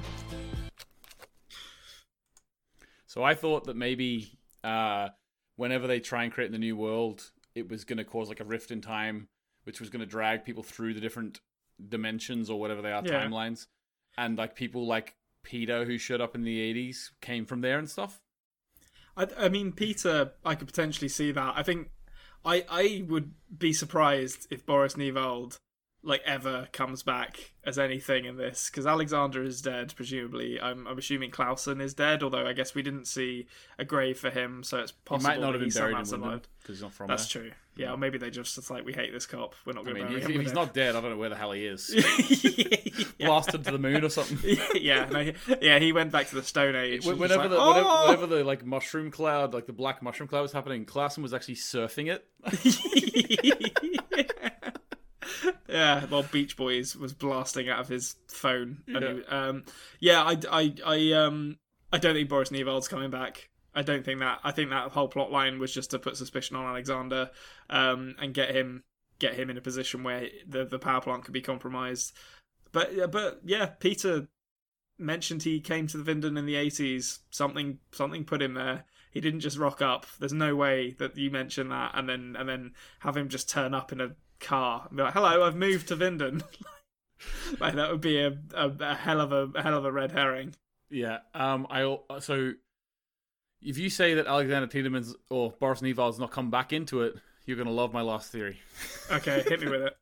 [3.08, 5.10] So I thought that maybe uh,
[5.56, 8.46] whenever they try and create the new world, it was going to cause like a
[8.46, 9.28] rift in time,
[9.64, 11.42] which was going to drag people through the different
[11.90, 13.26] dimensions or whatever they are Yeah.
[13.26, 13.68] timelines,
[14.18, 17.90] and like people like Peter who showed up in the '80s came from there and
[17.90, 18.22] stuff.
[19.18, 21.54] I, I mean, Peter, I could potentially see that.
[21.58, 21.90] I think
[22.46, 25.58] I I would be surprised if Boris Niewald
[26.04, 29.94] like ever comes back as anything in this because Alexander is dead.
[29.96, 32.22] Presumably, I'm I'm assuming Clausen is dead.
[32.24, 33.48] Although I guess we didn't see
[33.80, 36.46] a grave for him, so it's possible He might not have been buried in because
[36.68, 37.44] he's not from That's there.
[37.44, 37.52] true.
[37.78, 39.54] Yeah, or maybe they just it's like we hate this cop.
[39.66, 40.32] We're not going to mean, if, him.
[40.32, 41.90] if he's not dead, I don't know where the hell he is.
[41.94, 43.18] it.
[43.20, 44.58] Blasted to the moon or something.
[44.82, 47.04] yeah, no, he- yeah, he went back to the Stone Age.
[47.04, 50.30] Wh- Whenever the like, whenever, "Oh!" whenever the like mushroom cloud, like the black mushroom
[50.30, 52.26] cloud was happening, Clausen was actually surfing it.
[55.68, 58.84] yeah, well, Beach Boys was blasting out of his phone.
[58.88, 59.14] Yeah.
[59.14, 59.64] he- um,
[60.00, 61.58] yeah, I, I, I, um,
[61.92, 63.50] I don't think Boris Niewald's coming back.
[63.76, 64.40] I don't think that.
[64.44, 67.30] I think that whole plot line was just to put suspicion on Alexander,
[67.70, 68.84] um, and get him
[69.20, 72.14] get him in a position where the the power plant could be compromised.
[72.72, 74.28] But but yeah, Peter
[74.98, 77.20] mentioned he came to the Winden in the eighties.
[77.30, 78.86] Something something put him there.
[79.12, 80.06] He didn't just rock up.
[80.20, 83.74] There's no way that you mention that and then and then have him just turn
[83.74, 86.44] up in a car and be like, "Hello, I've moved to Winden."
[87.60, 90.12] like that would be a, a, a hell of a, a hell of a red
[90.12, 90.56] herring.
[90.90, 91.20] Yeah.
[91.34, 91.68] Um.
[91.70, 92.54] I so
[93.62, 97.58] if you say that Alexander Tiedemann's or Boris Niewald's not come back into it, you're
[97.58, 98.60] gonna love my last theory.
[99.12, 99.98] Okay, hit me with it.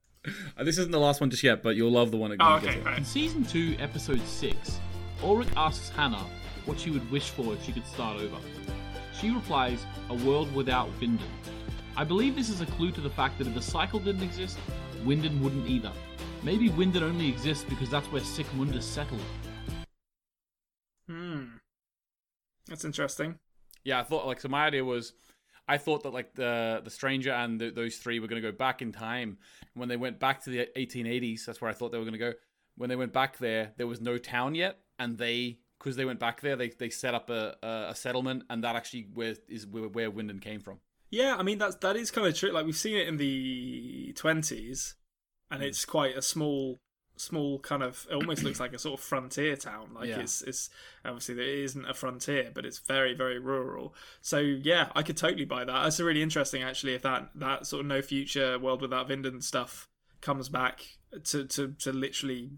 [0.57, 2.31] Uh, This isn't the last one just yet, but you'll love the one.
[2.31, 2.79] It Oh, okay.
[2.79, 2.97] Right.
[2.99, 4.79] In season 2, episode 6,
[5.21, 6.25] Ulrich asks Hannah
[6.65, 8.37] what she would wish for if she could start over.
[9.19, 11.19] She replies, a world without Winden.
[11.97, 14.57] I believe this is a clue to the fact that if the cycle didn't exist,
[15.03, 15.91] Winden wouldn't either.
[16.43, 19.21] Maybe Winden only exists because that's where Sic Mundus settled.
[21.09, 21.43] Hmm.
[22.67, 23.39] That's interesting.
[23.83, 24.47] Yeah, I thought like so.
[24.49, 25.13] My idea was,
[25.67, 28.55] I thought that like the the stranger and the, those three were going to go
[28.55, 29.37] back in time.
[29.73, 32.19] When they went back to the 1880s, that's where I thought they were going to
[32.19, 32.33] go.
[32.75, 36.19] When they went back there, there was no town yet, and they because they went
[36.19, 39.67] back there, they they set up a a, a settlement, and that actually where is
[39.67, 40.79] where, where Winden came from.
[41.11, 42.51] Yeah, I mean that's that is kind of true.
[42.51, 44.95] Like we've seen it in the twenties,
[45.51, 45.67] and Hmm.
[45.67, 46.79] it's quite a small,
[47.15, 48.07] small kind of.
[48.09, 49.89] It almost looks like a sort of frontier town.
[49.93, 50.19] Like Yeah.
[50.19, 50.69] it's it's
[51.05, 53.93] obviously there isn't a frontier, but it's very very rural.
[54.21, 55.83] So yeah, I could totally buy that.
[55.83, 56.93] That's really interesting actually.
[56.95, 59.87] If that that sort of no future world without Winden stuff
[60.21, 60.81] comes back
[61.25, 62.51] to to to literally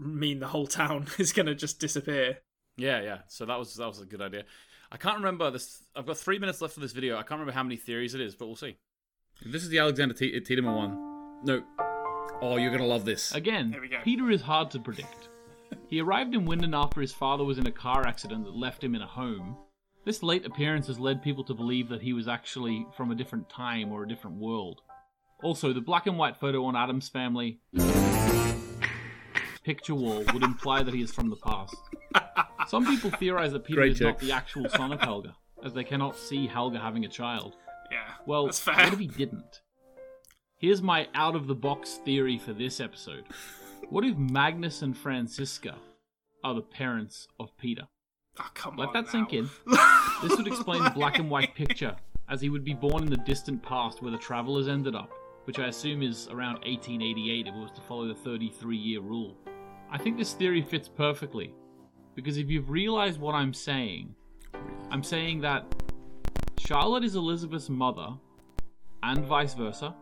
[0.00, 2.38] mean the whole town is going to just disappear.
[2.76, 3.18] Yeah, yeah.
[3.28, 4.44] So that was that was a good idea.
[4.90, 5.82] I can't remember this.
[5.96, 7.14] I've got three minutes left of this video.
[7.16, 8.76] I can't remember how many theories it is, but we'll see.
[9.44, 11.44] This is the Alexander T- Tiedemann one.
[11.44, 11.87] No.
[12.40, 13.34] Oh, you're gonna love this.
[13.34, 13.98] Again, There we go.
[14.04, 15.28] Peter is hard to predict.
[15.88, 18.94] He arrived in Winden after his father was in a car accident that left him
[18.94, 19.56] in a home.
[20.04, 23.48] This late appearance has led people to believe that he was actually from a different
[23.50, 24.80] time or a different world.
[25.42, 27.60] Also, the black and white photo on Adam's family
[29.64, 31.76] picture wall would imply that he is from the past.
[32.68, 34.08] Some people theorize that Peter Great is joke.
[34.16, 37.54] not the actual son of Helga, as they cannot see Helga having a child.
[37.90, 37.98] Yeah.
[38.26, 38.74] Well, that's fair.
[38.76, 39.60] what if he didn't?
[40.58, 43.24] Here's my out of the box theory for this episode.
[43.90, 45.76] What if Magnus and Franziska
[46.42, 47.86] are the parents of Peter?
[48.40, 49.10] Oh, come Let on that now.
[49.10, 49.48] sink in.
[50.20, 51.94] This would explain the black and white picture,
[52.28, 55.12] as he would be born in the distant past where the travelers ended up,
[55.44, 59.36] which I assume is around 1888 if it was to follow the 33 year rule.
[59.92, 61.54] I think this theory fits perfectly,
[62.16, 64.12] because if you've realized what I'm saying,
[64.90, 65.72] I'm saying that
[66.58, 68.08] Charlotte is Elisabeth's mother,
[69.04, 69.94] and vice versa,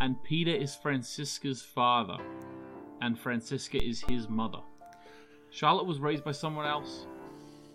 [0.00, 2.16] and Peter is Franziska's father,
[3.00, 4.60] and Franziska is his mother.
[5.50, 7.06] Charlotte was raised by someone else.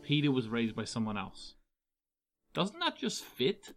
[0.02, 1.56] Peter was raised by someone else.
[2.54, 3.74] Doesn't that just fit?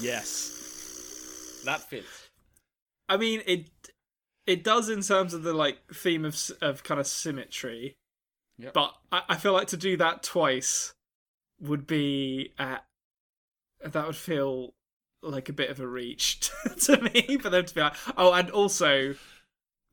[0.00, 1.62] Yes.
[1.64, 2.28] That fits.
[3.08, 3.70] I mean, it
[4.46, 7.96] it does in terms of the like theme of of kind of symmetry,
[8.58, 8.72] Yep.
[8.74, 10.94] but I, I feel like to do that twice
[11.60, 12.78] would be uh,
[13.84, 14.74] that would feel
[15.30, 16.50] like a bit of a reach
[16.84, 19.14] to me for them to be like, oh, and also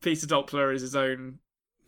[0.02, 1.40] Peter Doppler is his own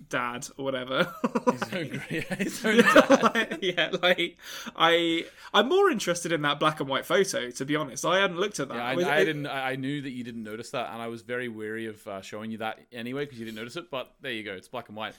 [0.10, 1.14] dad or whatever.
[1.52, 3.24] His own, yeah, his own yeah, dad.
[3.24, 4.38] like, yeah, like
[4.76, 7.50] I, I'm more interested in that black and white photo.
[7.52, 8.76] To be honest, I hadn't looked at that.
[8.76, 9.48] Yeah, I, Was I it- didn't.
[9.48, 12.52] I knew that you didn't notice that, and I was very weary of uh, showing
[12.52, 13.90] you that anyway because you didn't notice it.
[13.90, 14.52] But there you go.
[14.54, 15.14] It's black and white.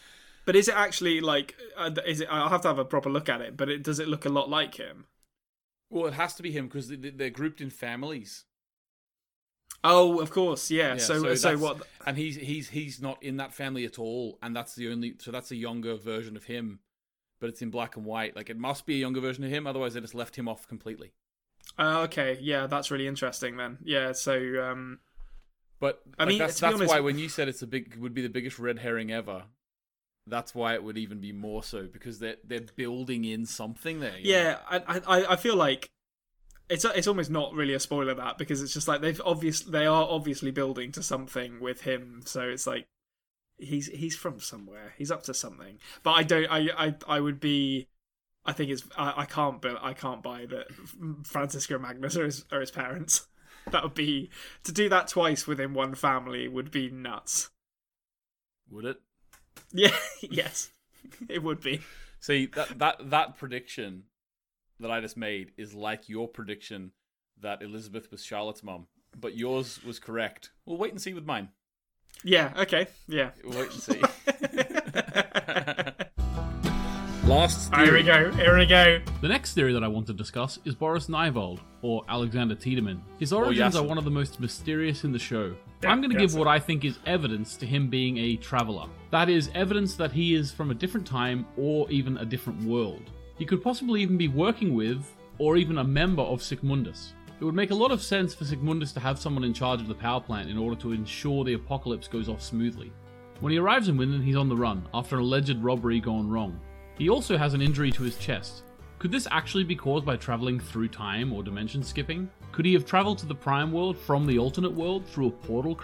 [0.45, 1.57] But is it actually like?
[1.77, 2.29] Uh, is it?
[2.31, 3.57] I'll have to have a proper look at it.
[3.57, 5.07] But it does it look a lot like him?
[5.91, 8.45] Well, it has to be him because they, they're grouped in families.
[9.84, 10.95] Oh, of course, yeah.
[10.95, 11.87] Yeah, so, so, that's- what?
[12.07, 15.14] And he's he's he's not in that family at all, and that's the only.
[15.18, 16.80] So that's a younger version of him,
[17.41, 18.34] but it's in black and white.
[18.34, 19.66] Like it must be a younger version of him.
[19.66, 21.12] Otherwise, they just left him off completely.
[21.78, 23.78] Uh, okay, yeah, that's really interesting then.
[23.84, 25.01] Yeah, so um,
[25.80, 28.14] But I like, mean, that's, that's honest- why when you said it's a big would
[28.14, 29.45] be the biggest red herring ever.
[30.27, 34.12] That's why it would even be more so because they're they're building in something there.
[34.12, 34.18] know?
[34.22, 35.91] yeah, I, I I feel like
[36.68, 39.87] it's it's almost not really a spoiler that because it's just like they've obviously they
[39.87, 42.22] are obviously building to something with him.
[42.24, 42.87] So it's like
[43.59, 44.95] he's he's from somewhere.
[44.99, 45.79] He's up to something.
[46.03, 46.47] But I don't.
[46.47, 47.89] I I I would be.
[48.45, 48.85] I think it's.
[48.97, 49.61] I, I can't.
[49.61, 50.66] But I can't buy that.
[51.24, 53.27] Franziska and Magnus are his, are his parents.
[53.72, 54.31] That would be
[54.62, 57.51] to do that twice within one family would be nuts.
[58.70, 59.01] Would it?
[59.72, 59.94] Yeah.
[60.20, 60.70] yes.
[61.28, 61.80] It would be.
[62.20, 64.04] See that that that prediction
[64.80, 66.92] that I just made is like your prediction
[67.40, 68.86] that Elisabeth was Charlotte's mom,
[69.18, 70.50] but yours was correct.
[70.64, 71.50] We'll wait and see with mine.
[72.24, 72.52] Yeah.
[72.57, 72.86] Okay.
[73.09, 73.30] Yeah.
[73.44, 74.02] We'll wait and see.
[77.27, 78.31] Last Here we go.
[78.31, 79.01] Here we go.
[79.20, 83.03] The next theory that I want to discuss is Boris Niewald, or Alexander Tiedemann.
[83.18, 85.57] His origins are one of the most mysterious in the show.
[85.83, 86.39] Yeah, I'm going to give Yasin.
[86.39, 88.87] what I think is evidence to him being a traveller.
[89.11, 93.11] That is, evidence that he is from a different time or even a different world.
[93.37, 95.05] He could possibly even be working with,
[95.39, 97.12] or even a member of Sic Mundus.
[97.41, 99.81] It would make a lot of sense for Sic Mundus to have someone in charge
[99.81, 102.93] of the power plant in order to ensure the apocalypse goes off smoothly.
[103.41, 106.61] When he arrives in Winden, he's on the run after an alleged robbery gone wrong.
[106.99, 108.62] He also has an injury to his chest.
[108.99, 112.30] Could this actually be caused by traveling through time or dimension skipping?
[112.53, 115.78] Could he have traveled to the prime world from the alternate world through a portal?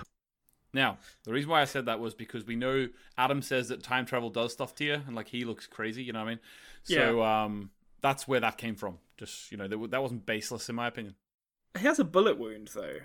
[0.73, 2.89] Now, the reason why I said that was because we know
[3.19, 6.03] Adam says that time travel does stuff to you, and like he looks crazy.
[6.03, 6.41] You know what I mean?
[6.85, 8.97] So um, that's where that came from.
[9.19, 11.15] Just you know, that, that wasn't baseless in my opinion.
[11.79, 13.01] He has a bullet wound though.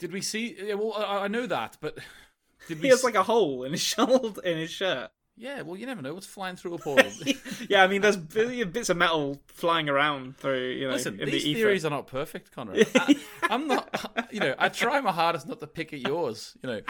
[0.00, 0.56] Did we see?
[0.60, 1.96] Yeah, well, I, I know that, but
[2.66, 2.82] did we?
[2.82, 5.10] He has s- like a hole in his shoulder in his shirt.
[5.36, 5.62] Yeah.
[5.62, 7.10] Well, you never know what's flying through a portal.
[7.68, 11.28] Yeah, I mean, there's bi- bits of metal flying around through, you know, Listen, in
[11.28, 11.58] these the ether.
[11.60, 12.86] theories are not perfect, Konrad.
[12.94, 13.16] I,
[13.50, 14.28] I'm not.
[14.30, 16.56] You know, I try my hardest not to pick at yours.
[16.62, 16.80] You know,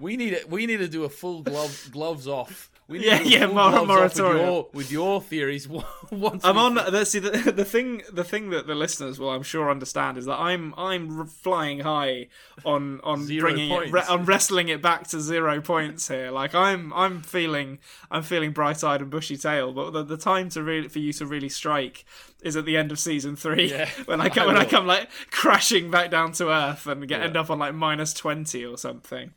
[0.00, 0.50] we need it.
[0.50, 2.70] We need to do a full glove gloves off.
[2.88, 4.46] We Yeah, yeah, mor- off with moratorium.
[4.46, 5.68] your, with your theories.
[6.12, 6.74] Once I'm on.
[6.76, 10.26] The, see, the, the thing, the thing that the listeners will, I'm sure, understand is
[10.26, 12.28] that I'm, I'm flying high
[12.64, 16.30] on, on bringing it, re- on wrestling it back to zero points here.
[16.30, 17.78] Like I'm, I'm feeling,
[18.08, 19.74] I'm feeling bright-eyed and bushy-tailed.
[19.74, 22.04] But the, the time to really, for you to really strike
[22.42, 24.86] is at the end of season three Yeah, when I come, I when I come
[24.86, 27.26] like crashing back down to earth and get Yeah.
[27.26, 29.32] end up on like minus twenty or something.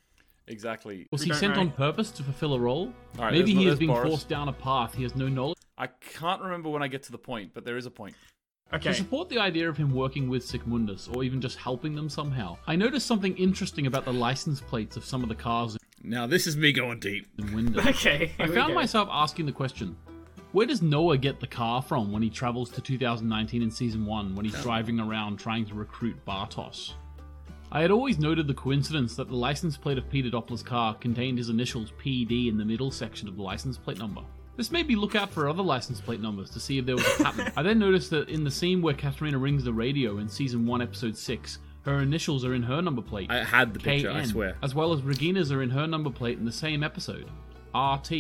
[0.50, 1.08] Exactly.
[1.12, 1.62] Was We he sent know.
[1.62, 2.92] on purpose to fulfill a role?
[3.18, 4.10] All right, Maybe there's- he is there's being Boris.
[4.10, 5.58] forced down a path he has no knowledge.
[5.78, 8.16] I can't remember when I get to the point, but there is a point.
[8.74, 8.90] Okay.
[8.92, 12.08] To support the idea of him working with Sic Mundus, or even just helping them
[12.10, 16.28] somehow, I noticed something interesting about the license plates of some of the cars Now
[16.28, 17.28] this is me going deep.
[17.40, 17.84] in Winden.
[17.90, 18.32] Okay.
[18.40, 19.96] I found myself asking the question
[20.52, 24.34] where does Noah get the car from when he travels to 2019 in season 1
[24.36, 26.94] when he's driving around trying to recruit Bartos?
[27.72, 31.38] I had always noted the coincidence that the license plate of Peter Doppler's car contained
[31.38, 34.22] his initials PD in the middle section of the license plate number.
[34.58, 37.06] This made me look out for other license plate numbers to see if there was
[37.20, 37.54] a pattern.
[37.58, 40.82] I then noticed that in the scene where Katharina rings the radio in season 1,
[40.82, 43.30] episode 6, her initials are in her number plate.
[43.30, 44.12] I had the picture.
[44.12, 44.58] I swear.
[44.64, 47.30] As well as Regina's are in her number plate in the same episode.
[47.76, 48.12] RT.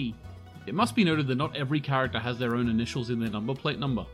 [0.68, 3.56] It must be noted that not every character has their own initials in their number
[3.56, 4.06] plate number.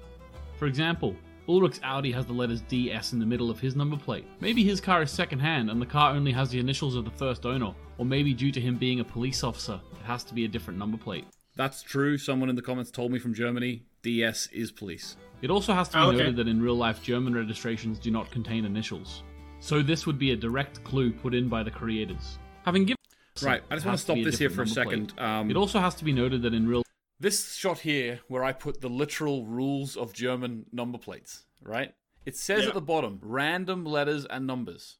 [0.58, 1.16] For example,
[1.48, 4.26] Ulrich's Audi has the letters DS in the middle of his number plate.
[4.40, 7.12] Maybe his car is second hand and the car only has the initials of the
[7.12, 10.46] first owner, or maybe due to him being a police officer, it has to be
[10.46, 11.26] a different number plate.
[11.56, 12.18] That's true.
[12.18, 13.84] Someone in the comments told me from Germany.
[14.02, 15.18] DS is police.
[15.42, 16.18] It also has to be Oh, okay.
[16.18, 19.24] noted that in real life, German registrations do not contain initials.
[19.60, 22.38] So this would be a direct clue put in by the creators.
[22.66, 22.96] Having given
[23.42, 25.14] Right, I just want to stop be this here for a second.
[25.18, 26.84] Um, it also has to be noted that in real
[27.20, 31.94] this shot here, where I put the literal rules of German number plates, right?
[32.26, 32.70] It says Yeah.
[32.70, 34.98] at the bottom random letters and numbers,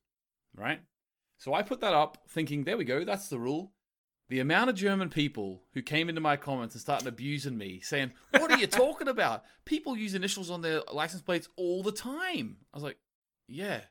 [0.56, 0.82] right?
[1.38, 3.74] So I put that up thinking, there we go, that's the rule.
[4.30, 8.12] The amount of German people who came into my comments and started abusing me, saying,
[8.32, 9.44] What are you talking about?
[9.66, 12.58] People use initials on their license plates all the time.
[12.74, 12.98] I was like,
[13.48, 13.82] Yeah.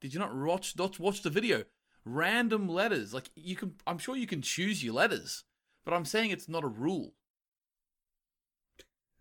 [0.00, 1.64] Did you not watch not watch the video?
[2.06, 3.12] Random letters.
[3.12, 5.44] Like you can I'm sure you can choose your letters,
[5.84, 7.14] but I'm saying it's not a rule.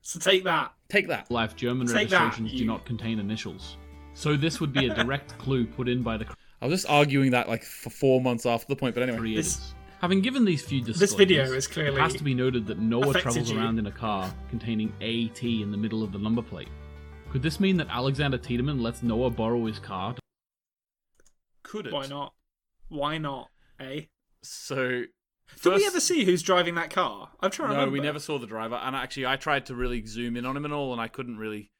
[0.02, 0.74] So take that.
[0.90, 1.30] Take that.
[1.32, 3.78] life, German Take that, registrations do not contain initials.
[4.14, 6.26] So this would be a direct clue put in by the
[6.62, 9.18] I was just arguing that like for four months after the point, but anyway.
[9.18, 9.74] creators.
[10.02, 12.80] Having given these few disclosures, This video is clearly it has to be noted that
[12.80, 13.58] Noah travels you.
[13.58, 16.70] around in a car containing AT in the middle of the number plate.
[17.32, 20.16] Could this mean that Alexander Tiedemann lets Noah borrow his car?
[21.64, 21.94] Could it?
[21.94, 22.34] Why not?
[22.90, 23.50] Why not?
[23.80, 24.02] Eh?
[24.44, 25.04] So
[25.62, 27.30] Did we ever see who's driving that car?
[27.40, 27.94] I'm trying to No, remember.
[27.94, 30.66] we never saw the driver, and actually, I tried to really zoom in on him
[30.66, 31.72] and all, and I couldn't really,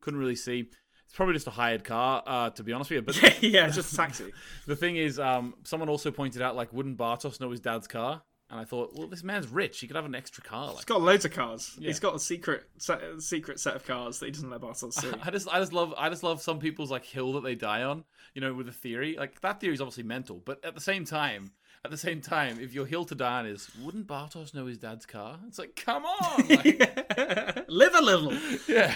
[0.00, 0.68] couldn't really see.
[1.06, 3.02] It's probably just a hired car, uh, to be honest with you.
[3.02, 4.32] But Yeah, yeah, just a taxi.
[4.66, 8.22] the thing is, um, someone also pointed out like, wouldn't Bartos know his dad's car?
[8.50, 10.70] And I thought, well, this man's rich; he could have an extra car.
[10.74, 11.76] He's got loads of cars.
[11.78, 11.88] Yeah.
[11.88, 15.08] He's got a secret set, secret set of cars that he doesn't let Bartos see.
[15.22, 17.82] I just, I just love, I just love some people's like hill that they die
[17.82, 18.04] on.
[18.34, 21.04] You know, with a theory like that theory is obviously mental, but at the same
[21.04, 21.52] time,
[21.84, 24.78] at the same time, if your hill to die on is, wouldn't Bartos know his
[24.78, 25.38] dad's car?
[25.46, 28.32] It's like, come on, like, Live a little.
[28.68, 28.94] yeah.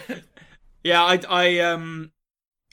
[0.82, 2.12] Yeah, I, I, um,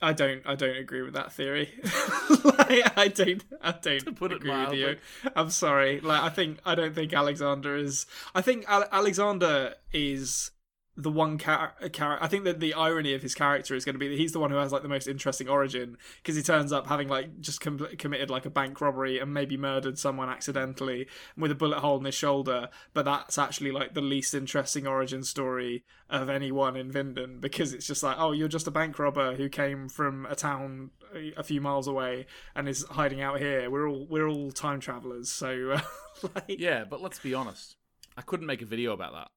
[0.02, 1.70] I don't, I don't agree with that theory.
[2.44, 4.86] like, I don't, I don't put it agree with you.
[4.86, 5.00] mildly.
[5.36, 6.00] I'm sorry.
[6.00, 8.06] Like, I think, I don't think Alexander is.
[8.34, 10.52] I think Al- Alexander is
[10.98, 11.90] the one character.
[11.90, 14.32] Char- I think that the irony of his character is going to be that he's
[14.32, 17.42] the one who has like the most interesting origin because he turns up having like
[17.42, 21.80] just com- committed like a bank robbery and maybe murdered someone accidentally with a bullet
[21.80, 22.70] hole in his shoulder.
[22.94, 27.88] But that's actually like the least interesting origin story of anyone in Winden because it's
[27.88, 31.60] just like, oh, you're just a bank robber who came from a town a- few
[31.60, 32.26] miles away
[32.56, 33.70] and is hiding out here.
[33.70, 35.82] We're all we're all time travelers, so uh,
[36.36, 37.76] like, Yeah, but let's be honest.
[38.18, 39.28] I couldn't make a video about that.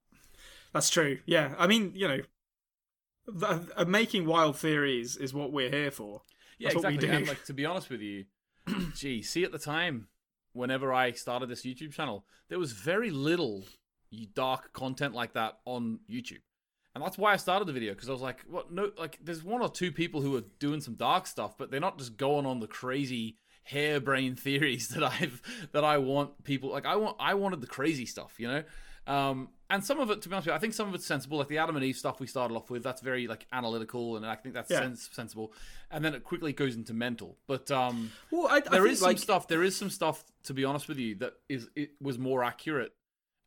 [0.78, 1.18] That's true.
[1.26, 2.20] Yeah, I mean, you know,
[3.40, 6.22] th- uh, making wild theories is what we're here for.
[6.56, 7.16] Yeah, That's what we exactly.
[7.18, 8.26] And like to be honest with you,
[8.94, 10.06] gee, see at the time,
[10.52, 13.64] whenever I started this YouTube channel, there was very little
[14.34, 16.42] dark content like that on YouTube.
[16.94, 18.72] And that's why I started the video because I was like, what?
[18.72, 21.80] No, like, there's one or two people who are doing some dark stuff, but they're
[21.80, 26.86] not just going on the crazy harebrained theories that I've that I want people like.
[26.86, 28.62] I want I wanted the crazy stuff, you know.
[29.08, 31.04] Um, and some of it, to be honest with you, I think some of it's
[31.06, 31.38] sensible.
[31.38, 34.24] Like the Adam and Eve stuff we started off with, that's very like analytical, and
[34.26, 34.80] I think that's Yeah.
[34.80, 35.52] sens- sensible.
[35.90, 37.36] And then it quickly goes into mental.
[37.46, 39.48] But um, Well, I, I there think, is some like, stuff.
[39.48, 42.92] There is some stuff, to be honest with you, that is it was more accurate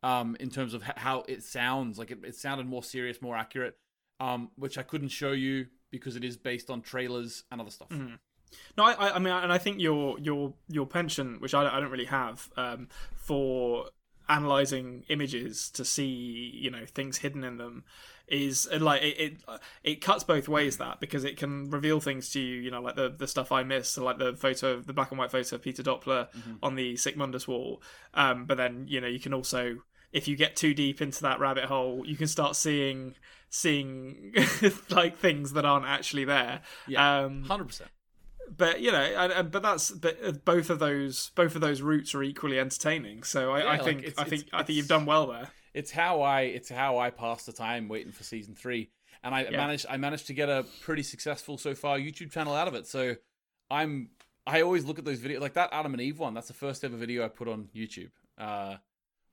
[0.02, 1.98] um, in terms of how it sounds.
[1.98, 3.76] Like it, it sounded more serious, more accurate,
[4.20, 7.88] um, which I couldn't show you because it is based on trailers and other stuff.
[7.90, 8.14] Mm-hmm.
[8.76, 11.72] No, I, I- I mean, and I think your your your penchant, which I, don't-
[11.74, 13.86] I don't really have, um, for
[14.28, 17.84] analyzing images to see you know things hidden in them,
[18.28, 20.78] is uh, like it, it it cuts both ways.
[20.78, 23.62] That because it can reveal things to you, you know, like the the stuff I
[23.62, 26.28] missed, so like the photo, the black and white photo of Peter Doppler
[26.62, 27.82] on the Sic Mundus wall.
[28.14, 29.78] Um, but then you know you can also
[30.12, 33.14] if you get too deep into that rabbit hole, you can start seeing
[33.48, 34.34] seeing
[34.90, 36.60] like things that aren't actually there.
[36.86, 37.90] Yeah, Um, hundred percent.
[38.56, 41.80] But you know, and, and, but that's but uh, both of those both of those
[41.82, 43.22] routes are equally entertaining.
[43.22, 45.26] So I, Yeah, I like, think it's- I think it's- I think you've done well
[45.26, 45.48] there.
[45.74, 48.90] It's how I it's how I pass the time waiting for season three,
[49.24, 49.50] and I Yeah.
[49.56, 52.86] managed I managed to get a pretty successful so far YouTube channel out of it.
[52.86, 53.16] So
[53.70, 54.10] I'm
[54.46, 56.34] I always look at those videos like that Adam and Eve one.
[56.34, 58.10] That's the first ever video I put on YouTube.
[58.36, 58.76] Uh,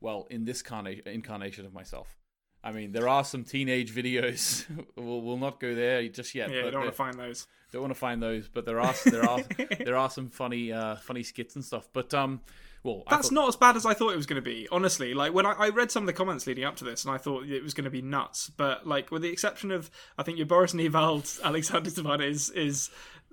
[0.01, 2.15] well, in this carna- incarnation of myself.
[2.64, 4.66] I mean, there are some teenage videos.
[4.97, 6.51] we'll, we'll not go there just yet.
[6.51, 7.47] Yeah, but don't want to find those.
[7.72, 9.39] don't want to find those, but there are there are
[9.86, 11.88] there are some funny uh, funny skits and stuff.
[11.93, 12.41] But um,
[12.84, 14.68] well, That's thought- not as bad as I thought it was going to be.
[14.72, 17.14] Honestly, like when I, I read some of the comments leading up to this, and
[17.14, 18.49] I thought it was going to be nuts.
[18.49, 22.89] But like with the exception of, I think your Boris Niewald, Alexander Devon is is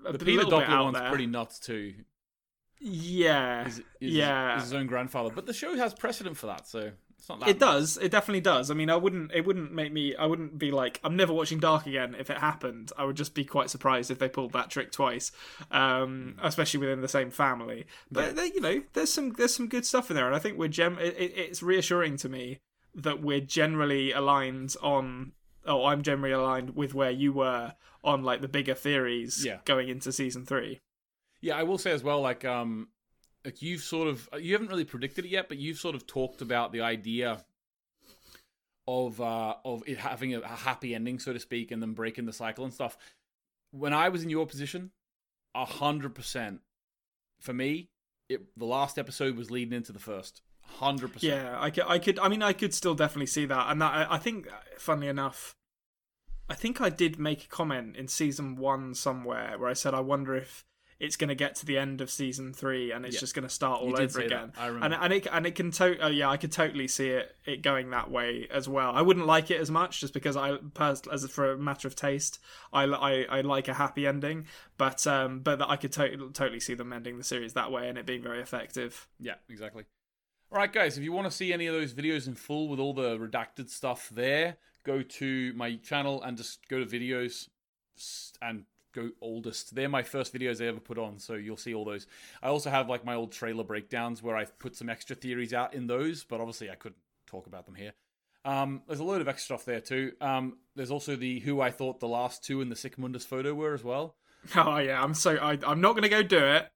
[0.07, 1.09] a the Peter Doppler one's there.
[1.09, 1.95] pretty nuts too.
[2.79, 4.59] Yeah, Is, is, yeah.
[4.59, 7.49] is his own grandfather, but the show has precedent for that, so it's not that.
[7.49, 7.97] It does.
[7.97, 8.71] It definitely does.
[8.71, 9.33] I mean, I wouldn't.
[9.33, 10.15] It wouldn't make me.
[10.17, 12.93] I wouldn't be like, I'm never watching Dark again if it happened.
[12.97, 15.33] I would just be quite surprised if they pulled that trick twice,
[15.71, 17.87] um, especially within the same family.
[18.11, 20.59] But there- you know, there's some there's some good stuff in there, and I think
[20.59, 20.99] we're gem.
[20.99, 22.59] It, it, it's reassuring to me
[22.95, 25.33] that we're generally aligned on.
[25.65, 29.59] Oh, I'm generally aligned with where you were on like the bigger theories Yeah.
[29.65, 30.79] going into season three.
[31.41, 32.89] Yeah, I will say as well, like um,
[33.47, 36.43] like you've sort of you haven't really predicted it yet, but you've sort of talked
[36.43, 37.45] about the idea
[38.89, 42.33] of uh of it having a, happy ending, so to speak, and then breaking the
[42.33, 42.99] cycle and stuff.
[43.71, 44.91] When I was in your position,
[45.55, 46.61] a hundred percent
[47.41, 47.89] for me,
[48.29, 50.43] it the last episode was leading into the first.
[50.61, 51.33] Hundred percent.
[51.33, 53.93] Yeah, I could, I could, I mean, I could still definitely see that, and that
[53.93, 55.55] I, I think, funnily enough,
[56.49, 60.01] I think I did make a comment in season one somewhere where I said I
[60.01, 60.65] wonder if
[60.99, 63.21] it's going to get to the end of season three and it's Yeah.
[63.21, 64.53] just going to start all did over again.
[64.57, 64.87] I remember.
[64.87, 67.61] And and it and it can to oh yeah, I could totally see it it
[67.63, 68.93] going that way as well.
[68.95, 71.97] I wouldn't like it as much just because I pers- as for a matter of
[71.97, 72.39] taste,
[72.73, 74.47] I I, I like a happy ending,
[74.79, 77.99] but um but I could to- totally see them ending the series that way and
[77.99, 79.07] it being very effective.
[79.21, 79.85] Yeah, exactly.
[80.51, 82.79] All right, guys, if you want to see any of those videos in full with
[82.79, 87.49] all the redacted stuff there, go to my channel and just go to videos
[88.41, 88.65] and
[88.97, 89.75] go oldest.
[89.75, 92.07] They're my first videos I ever put on, so you'll see all those.
[92.43, 95.75] I also have like my old trailer breakdowns where I've put some extra theories out
[95.75, 97.93] in those, but obviously I couldn't talk about them here.
[98.45, 100.13] Um, there's a load of extra stuff there too.
[100.21, 103.55] Um, there's also the who I thought the last two in the Sic Mundus photo
[103.55, 104.17] were as well.
[104.55, 106.69] Oh yeah, I'm so I, I'm not going to go do it,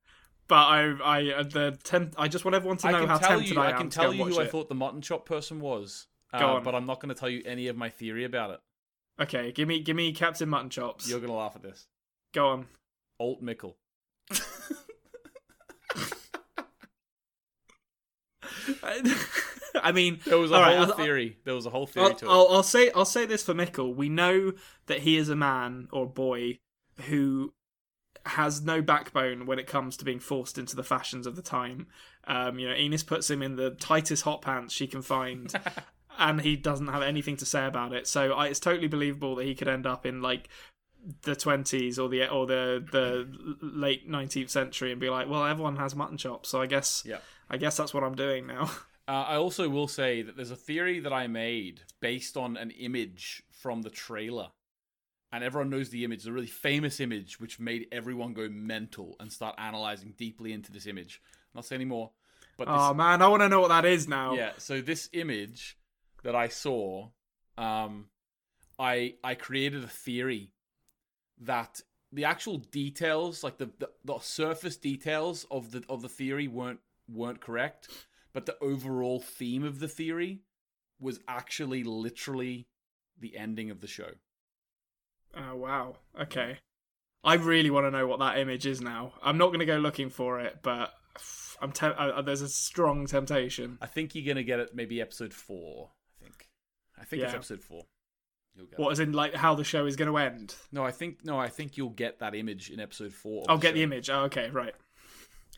[0.49, 3.19] but I I uh, the temp, I just want everyone to I know can how
[3.19, 5.01] tempted you, I I am can to tell you who watch I thought the mutton
[5.03, 6.65] chop person was, Go uh, on.
[6.65, 8.61] but I'm not going to tell you any of my theory about it.
[9.21, 11.09] Okay, give me give me Captain Mutton Chops.
[11.09, 11.87] You're going to laugh at this.
[12.33, 12.67] Go on.
[13.19, 13.75] Alt Mikkel.
[19.83, 21.39] I mean, There was a all right, whole I'll- theory.
[21.45, 22.29] There was a whole theory I'll, to it.
[22.29, 23.95] I'll, I'll say I'll say this for Mikkel.
[23.95, 24.53] We know
[24.87, 26.59] that he is a man or boy
[27.09, 27.55] who
[28.27, 31.87] has no backbone when it comes to being forced into the fashions of the time.
[32.27, 35.53] Um, you know, Ines puts him in the tightest hot pants she can find,
[36.19, 38.07] and he doesn't have anything to say about it.
[38.07, 40.49] So I, it's totally believable that he could end up in like
[41.23, 43.29] the twenties or the or the the
[43.63, 47.19] late nineteenth century and be like, well, everyone has mutton chops, so I guess Yeah.
[47.49, 48.71] I guess that's what I'm doing now.
[49.09, 52.71] Uh, I also will say that there's a theory that I made based on an
[52.71, 54.51] image from the trailer.
[55.33, 59.33] And everyone knows the image, a really famous image, which made everyone go mental and
[59.33, 61.21] start analyzing deeply into this image.
[61.57, 62.13] Not say any more,
[62.57, 64.35] but this, oh man, I want to know what that is now.
[64.35, 64.53] yeah.
[64.59, 65.77] So this image
[66.23, 67.09] that I saw,
[67.59, 68.11] um,
[68.79, 70.53] I I created a theory
[71.41, 71.81] that
[72.13, 76.81] the actual details, like the, the the surface details of the of the theory, weren't
[77.09, 77.89] weren't correct,
[78.33, 80.41] but the overall theme of the theory
[81.01, 82.67] was actually literally
[83.19, 84.13] the ending of the show.
[85.37, 85.97] Oh wow.
[86.21, 86.59] Okay.
[87.23, 89.13] I really want to know what that image is now.
[89.23, 90.95] I'm not going to go looking for it, but
[91.61, 93.79] I'm te- uh, there's a strong temptation.
[93.81, 95.91] I think you're gonna get it maybe episode four.
[96.19, 96.49] I think.
[96.99, 97.85] I think it's episode four.
[98.55, 100.55] You'll get What is in like how the show is going to end?
[100.73, 103.45] No, I think no, I think you'll get that image in episode four.
[103.49, 104.11] I'll get the image.
[104.11, 104.75] Oh, okay, right.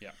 [0.01, 0.11] Yeah.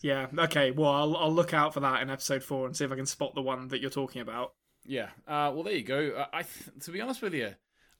[0.00, 0.26] Yeah.
[0.36, 0.70] Okay.
[0.70, 3.06] Well, I'll I'll look out for that in episode four and see if I can
[3.06, 4.52] spot the one that you're talking about.
[4.84, 5.08] Yeah.
[5.26, 6.10] Uh, well, there you go.
[6.16, 7.54] Uh, I th- to be honest with you,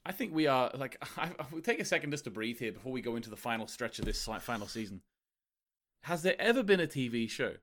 [0.07, 0.97] I think we are like.
[1.19, 3.37] I, I, we'll take a second just to breathe here before we go into the
[3.37, 5.03] final stretch of this final season.
[6.05, 7.55] Has there ever been a TV show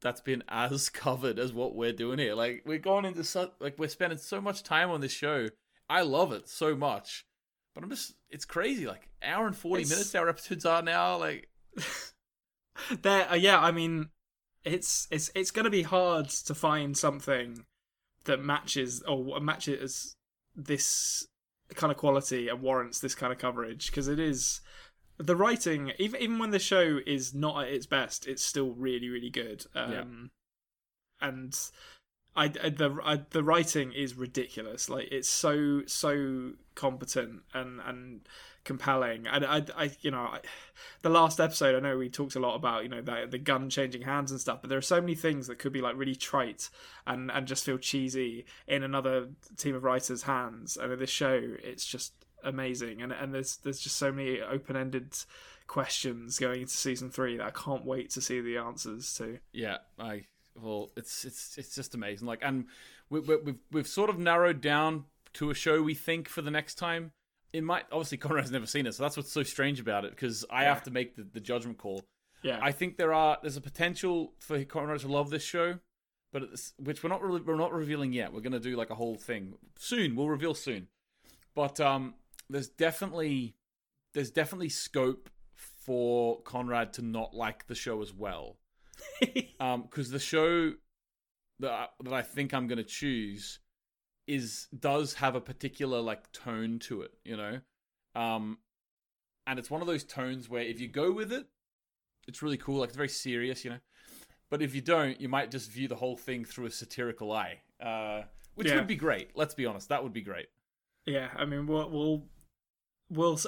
[0.00, 2.34] that's been as covered as what we're doing here?
[2.34, 5.48] Like we're going into so like we're spending so much time on this show.
[5.88, 7.24] I love it so much,
[7.74, 8.86] but I'm just it's crazy.
[8.86, 11.16] Like hour and forty It's- minutes our episodes are now.
[11.18, 11.48] Like
[13.02, 13.30] There.
[13.30, 13.58] Uh, yeah.
[13.60, 14.10] I mean,
[14.64, 17.64] it's it's it's going to be hard to find something
[18.24, 20.16] that matches or matches
[20.54, 21.26] this
[21.74, 24.60] kind of quality and warrants this kind of coverage because it is
[25.18, 29.08] the writing even even when the show is not at its best it's still really
[29.08, 30.30] really good um
[31.20, 31.58] and
[32.38, 34.88] I, the I, the writing is ridiculous.
[34.88, 38.20] Like it's so so competent and and
[38.64, 39.26] compelling.
[39.26, 40.40] And I, I you know I,
[41.02, 43.68] the last episode I know we talked a lot about you know the, the gun
[43.70, 46.14] changing hands and stuff but there are so many things that could be like really
[46.14, 46.70] trite
[47.06, 50.76] and and just feel cheesy in another team of writers hands.
[50.76, 52.12] And in this show it's just
[52.44, 53.02] amazing.
[53.02, 55.16] And and there's there's just so many open-ended
[55.66, 59.38] questions going into season 3 that I can't wait to see the answers to.
[59.52, 60.24] Yeah, I
[60.62, 62.26] well, it's it's it's just amazing.
[62.26, 62.66] Like, and
[63.10, 65.04] we, we, we've we've sort of narrowed down
[65.34, 67.12] to a show we think for the next time.
[67.52, 70.44] It might obviously Konrad's never seen it, so that's what's so strange about it because
[70.50, 70.68] I Yeah.
[70.74, 72.02] have to make the, the judgment call.
[72.42, 75.78] yeah I think there are there's a potential for Konrad to love this show,
[76.30, 78.32] but it's, which we're not really, we're not revealing yet.
[78.34, 80.14] We're gonna do like a whole thing soon.
[80.14, 80.88] We'll reveal soon,
[81.54, 82.14] but um,
[82.50, 83.54] there's definitely
[84.12, 88.57] there's definitely scope for Konrad to not like the show as well
[89.60, 90.72] um because the show
[91.60, 93.60] that I, that I think I'm gonna choose
[94.26, 97.60] is does have a particular like tone to it, you know,
[98.14, 98.58] um,
[99.46, 101.46] and it's one of those tones where if you go with it,
[102.26, 102.80] it's really cool.
[102.80, 103.78] Like it's very serious, you know,
[104.50, 107.60] but if you don't, you might just view the whole thing through a satirical eye,
[107.82, 108.22] uh,
[108.54, 108.76] which Yeah.
[108.76, 109.30] would be great.
[109.34, 110.48] Let's be honest, that would be great.
[111.06, 112.22] Yeah, I mean, we'll we'll,
[113.10, 113.38] we'll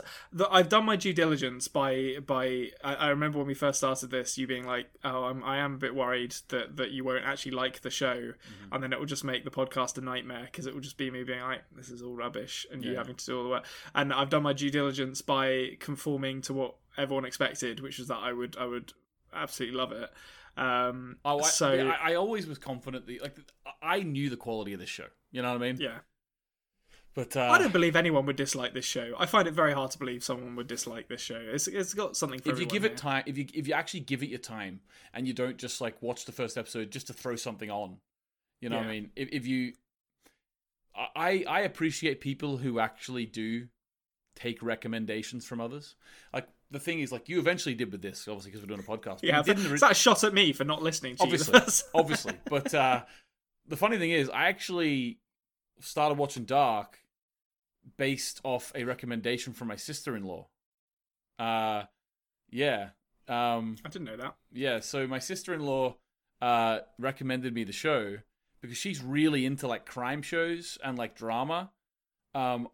[0.50, 2.70] I've done my due diligence by by.
[2.82, 5.74] I, I remember when we first started this, you being like, "Oh, I'm I am
[5.74, 8.32] a bit worried that that you won't actually like the show,
[8.72, 11.10] and then it will just make the podcast a nightmare because it will just be
[11.10, 13.64] me being like, this is all rubbish, and you having to do all the work."
[13.94, 18.18] And I've done my due diligence by conforming to what everyone expected, which is that
[18.18, 18.92] I would I would
[19.34, 20.10] absolutely love it.
[20.56, 23.36] Um, Oh, I, so I, I always was confident that like
[23.80, 25.06] I knew the quality of this show.
[25.30, 25.76] You know what I mean?
[25.80, 25.98] yeah.
[27.14, 29.14] But uh, I don't believe anyone would dislike this show.
[29.18, 31.40] I find it very hard to believe someone would dislike this show.
[31.40, 34.00] It's it's got something for if you give it time if you if you actually
[34.00, 34.80] give it your time
[35.12, 37.96] and you don't just like watch the first episode just to throw something on
[38.60, 39.10] you know what i mean?
[39.16, 39.72] If, if you
[41.16, 43.68] i i appreciate people who actually do
[44.36, 45.96] take recommendations from others.
[46.32, 48.90] Like the thing is like you eventually did with this obviously because we're doing a
[48.90, 51.60] podcast Yeah, didn't is that a shot at me for not listening to obviously
[51.94, 52.34] obviously.
[52.48, 53.02] But uh
[53.66, 55.18] the funny thing is i actually
[55.80, 57.00] started watching dark
[57.96, 60.46] based off a recommendation from my sister-in-law
[61.38, 61.82] uh
[62.50, 62.90] yeah
[63.28, 64.34] um I didn't know that.
[64.52, 65.96] yeah, so my sister in law
[66.42, 68.16] uh, recommended me the show
[68.60, 71.70] because she's really into like crime shows and like drama.
[72.34, 72.68] Um,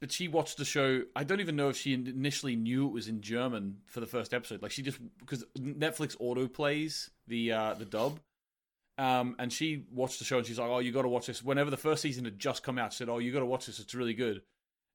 [0.00, 1.02] but she watched the show.
[1.14, 4.32] I don't even know if she initially knew it was in German for the first
[4.32, 4.62] episode.
[4.62, 8.20] Like she just because Netflix auto plays the uh, the dub.
[8.98, 11.42] Um, and she watched the show and she's like, "Oh, you got to watch this."
[11.42, 13.66] Whenever the first season had just come out, she said, "Oh, you got to watch
[13.66, 13.78] this.
[13.78, 14.42] It's really good."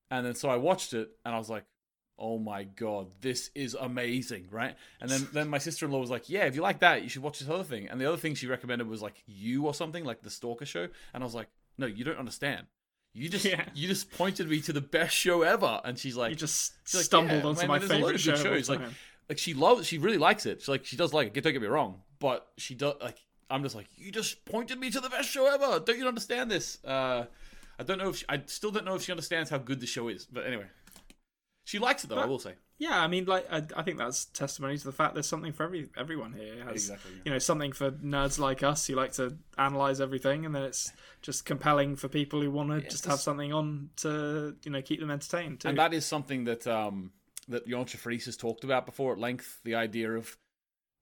[0.10, 1.66] And then so I watched it and I was like,
[2.18, 4.76] "Oh my god, this is amazing!" Right?
[5.00, 7.10] And then then my sister in law was like, "Yeah, if you like that, you
[7.10, 9.74] should watch this other thing." And the other thing she recommended was like You or
[9.74, 10.88] something like the Stalker show.
[11.14, 12.66] And I was like, "No, you don't understand.
[13.14, 13.66] You just Yeah.
[13.76, 17.04] you just pointed me to the best show ever." And she's like, You just like,
[17.06, 18.82] stumbled "Yeah, onto man, my there's a lot favorite of good all shows." Like
[19.30, 20.62] like she loves she really likes it.
[20.62, 21.42] She's like she does like it.
[21.44, 23.20] Don't get me wrong, but she does like
[23.52, 25.80] I'm just like you just pointed me to the best show ever.
[25.80, 26.84] Don't you understand this?
[26.84, 27.26] Uh,
[27.80, 29.88] I don't know if she, I still don't know if she understands how good the
[29.88, 30.26] show is.
[30.26, 30.66] But anyway,
[31.64, 32.18] she likes it though.
[32.18, 32.56] I will say.
[32.78, 35.64] yeah, I mean, like I, I think that's testimony to the fact there's something for
[35.64, 36.64] every everyone here.
[36.64, 37.22] Has, Exactly, yeah.
[37.26, 40.92] You know, something for nerds like us who like to analyze everything, and then it's
[41.22, 45.00] just compelling for people who want to just have something on to you know keep
[45.00, 45.62] them entertained.
[45.62, 45.70] Too.
[45.70, 47.12] And that is something that um
[47.48, 47.68] that
[47.98, 49.60] Friese has talked about before at length.
[49.64, 50.38] The idea of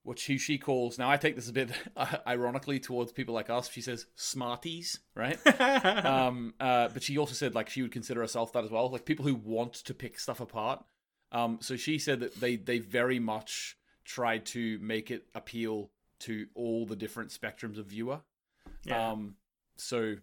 [0.03, 1.69] what she, she calls now I take this a bit
[2.27, 3.69] ironically towards people like us.
[3.69, 5.37] She says smarties, right?
[6.05, 9.05] um, uh, but she also said like she would consider herself that as well, like
[9.05, 10.83] people who want to pick stuff apart.
[11.31, 16.47] Um, so she said that they they very much tried to make it appeal to
[16.55, 18.21] all the different spectrums of viewer.
[18.83, 19.11] Yeah.
[19.11, 19.35] Um,
[19.77, 20.15] so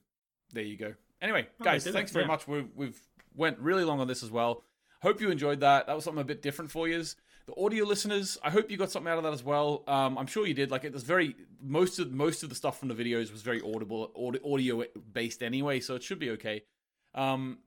[0.53, 0.94] there you go.
[1.23, 2.28] Anyway, Oh, guys, thanks it, very yeah.
[2.28, 2.47] much.
[2.47, 3.01] We've, we've
[3.35, 4.62] went really long on this as well.
[5.03, 5.86] Hope you enjoyed that.
[5.86, 7.03] That was something a bit different for you.
[7.47, 9.85] The audio listeners, I hope you got something out of that as well.
[9.86, 10.73] Um, I'm sure you did.
[10.73, 13.60] Like it was very most of most of the stuff from the videos was very
[13.60, 14.10] audible,
[14.44, 14.82] audio
[15.12, 16.62] based anyway, so it should be okay.
[17.14, 17.59] Um,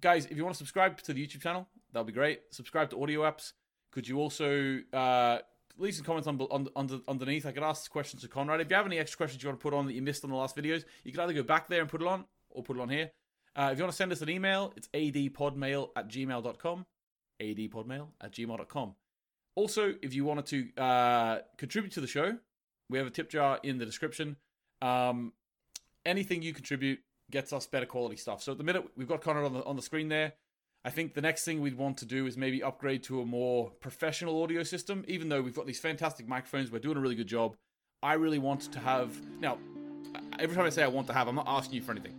[0.00, 2.42] guys, if you want to subscribe to the YouTube channel, that'll be great.
[2.50, 3.52] Subscribe to audio apps.
[3.90, 5.38] Could you also uh,
[5.78, 7.46] leave some comments on, on, under, underneath?
[7.46, 8.60] I could ask questions to Konrad.
[8.60, 10.30] If you have any extra questions you want to put on that you missed on
[10.30, 12.76] the last videos, you can either go back there and put it on, or put
[12.76, 13.10] it on here.
[13.56, 16.84] Uh, if you want to send us an email, it's adpodmail at gmail.com.
[17.40, 18.94] adpodmail at gmail.com.
[19.56, 22.36] Also, if you wanted to uh, contribute to the show,
[22.88, 24.36] we have a tip jar in the description.
[24.82, 25.32] Um,
[26.04, 27.00] anything you contribute
[27.30, 28.42] gets us better quality stuff.
[28.42, 30.34] So at the minute, we've got Connor on the, on the screen there.
[30.84, 33.70] I think the next thing we'd want to do is maybe upgrade to a more
[33.80, 35.04] professional audio system.
[35.08, 37.56] Even though we've got these fantastic microphones, we're doing a really good job.
[38.02, 39.10] I really want to have
[39.40, 39.58] now.
[40.38, 42.14] Every time I say I want to have, I'm not asking you for anything,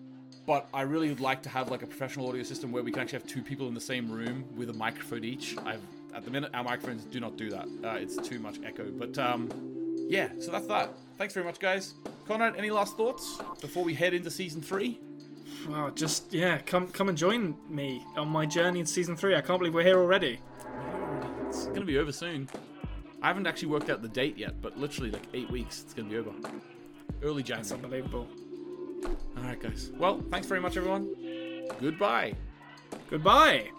[0.46, 3.02] but I really would like to have like a professional audio system where we can
[3.04, 5.56] actually have two people in the same room with a microphone each.
[5.66, 5.82] I've
[6.18, 7.68] at the minute our microphones do not do that.
[7.84, 8.90] Uh, it's too much echo.
[8.92, 9.50] But um,
[10.10, 10.92] yeah, so that's that.
[11.18, 11.94] Thanks very much, guys.
[12.28, 15.00] Konrad, any last thoughts before we head into season three?
[15.70, 19.36] Wow, just yeah, come come and join me on my journey in season three.
[19.36, 20.40] I can't believe we're here already.
[21.48, 22.50] It's gonna be over soon.
[23.22, 26.10] I haven't actually worked out the date yet, but literally like eight weeks, it's gonna
[26.10, 26.32] be over.
[27.22, 27.72] Early January.
[27.74, 28.28] unbelievable.
[29.06, 29.92] All right, guys.
[29.98, 31.16] Well, thanks very much, everyone.
[31.80, 32.34] Goodbye.
[33.10, 33.70] Goodbye.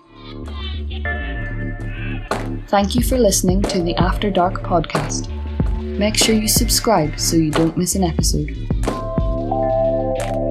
[2.69, 5.33] Thank you for listening to the After Dark podcast.
[5.81, 8.78] Make sure you subscribe so you don't miss an episode.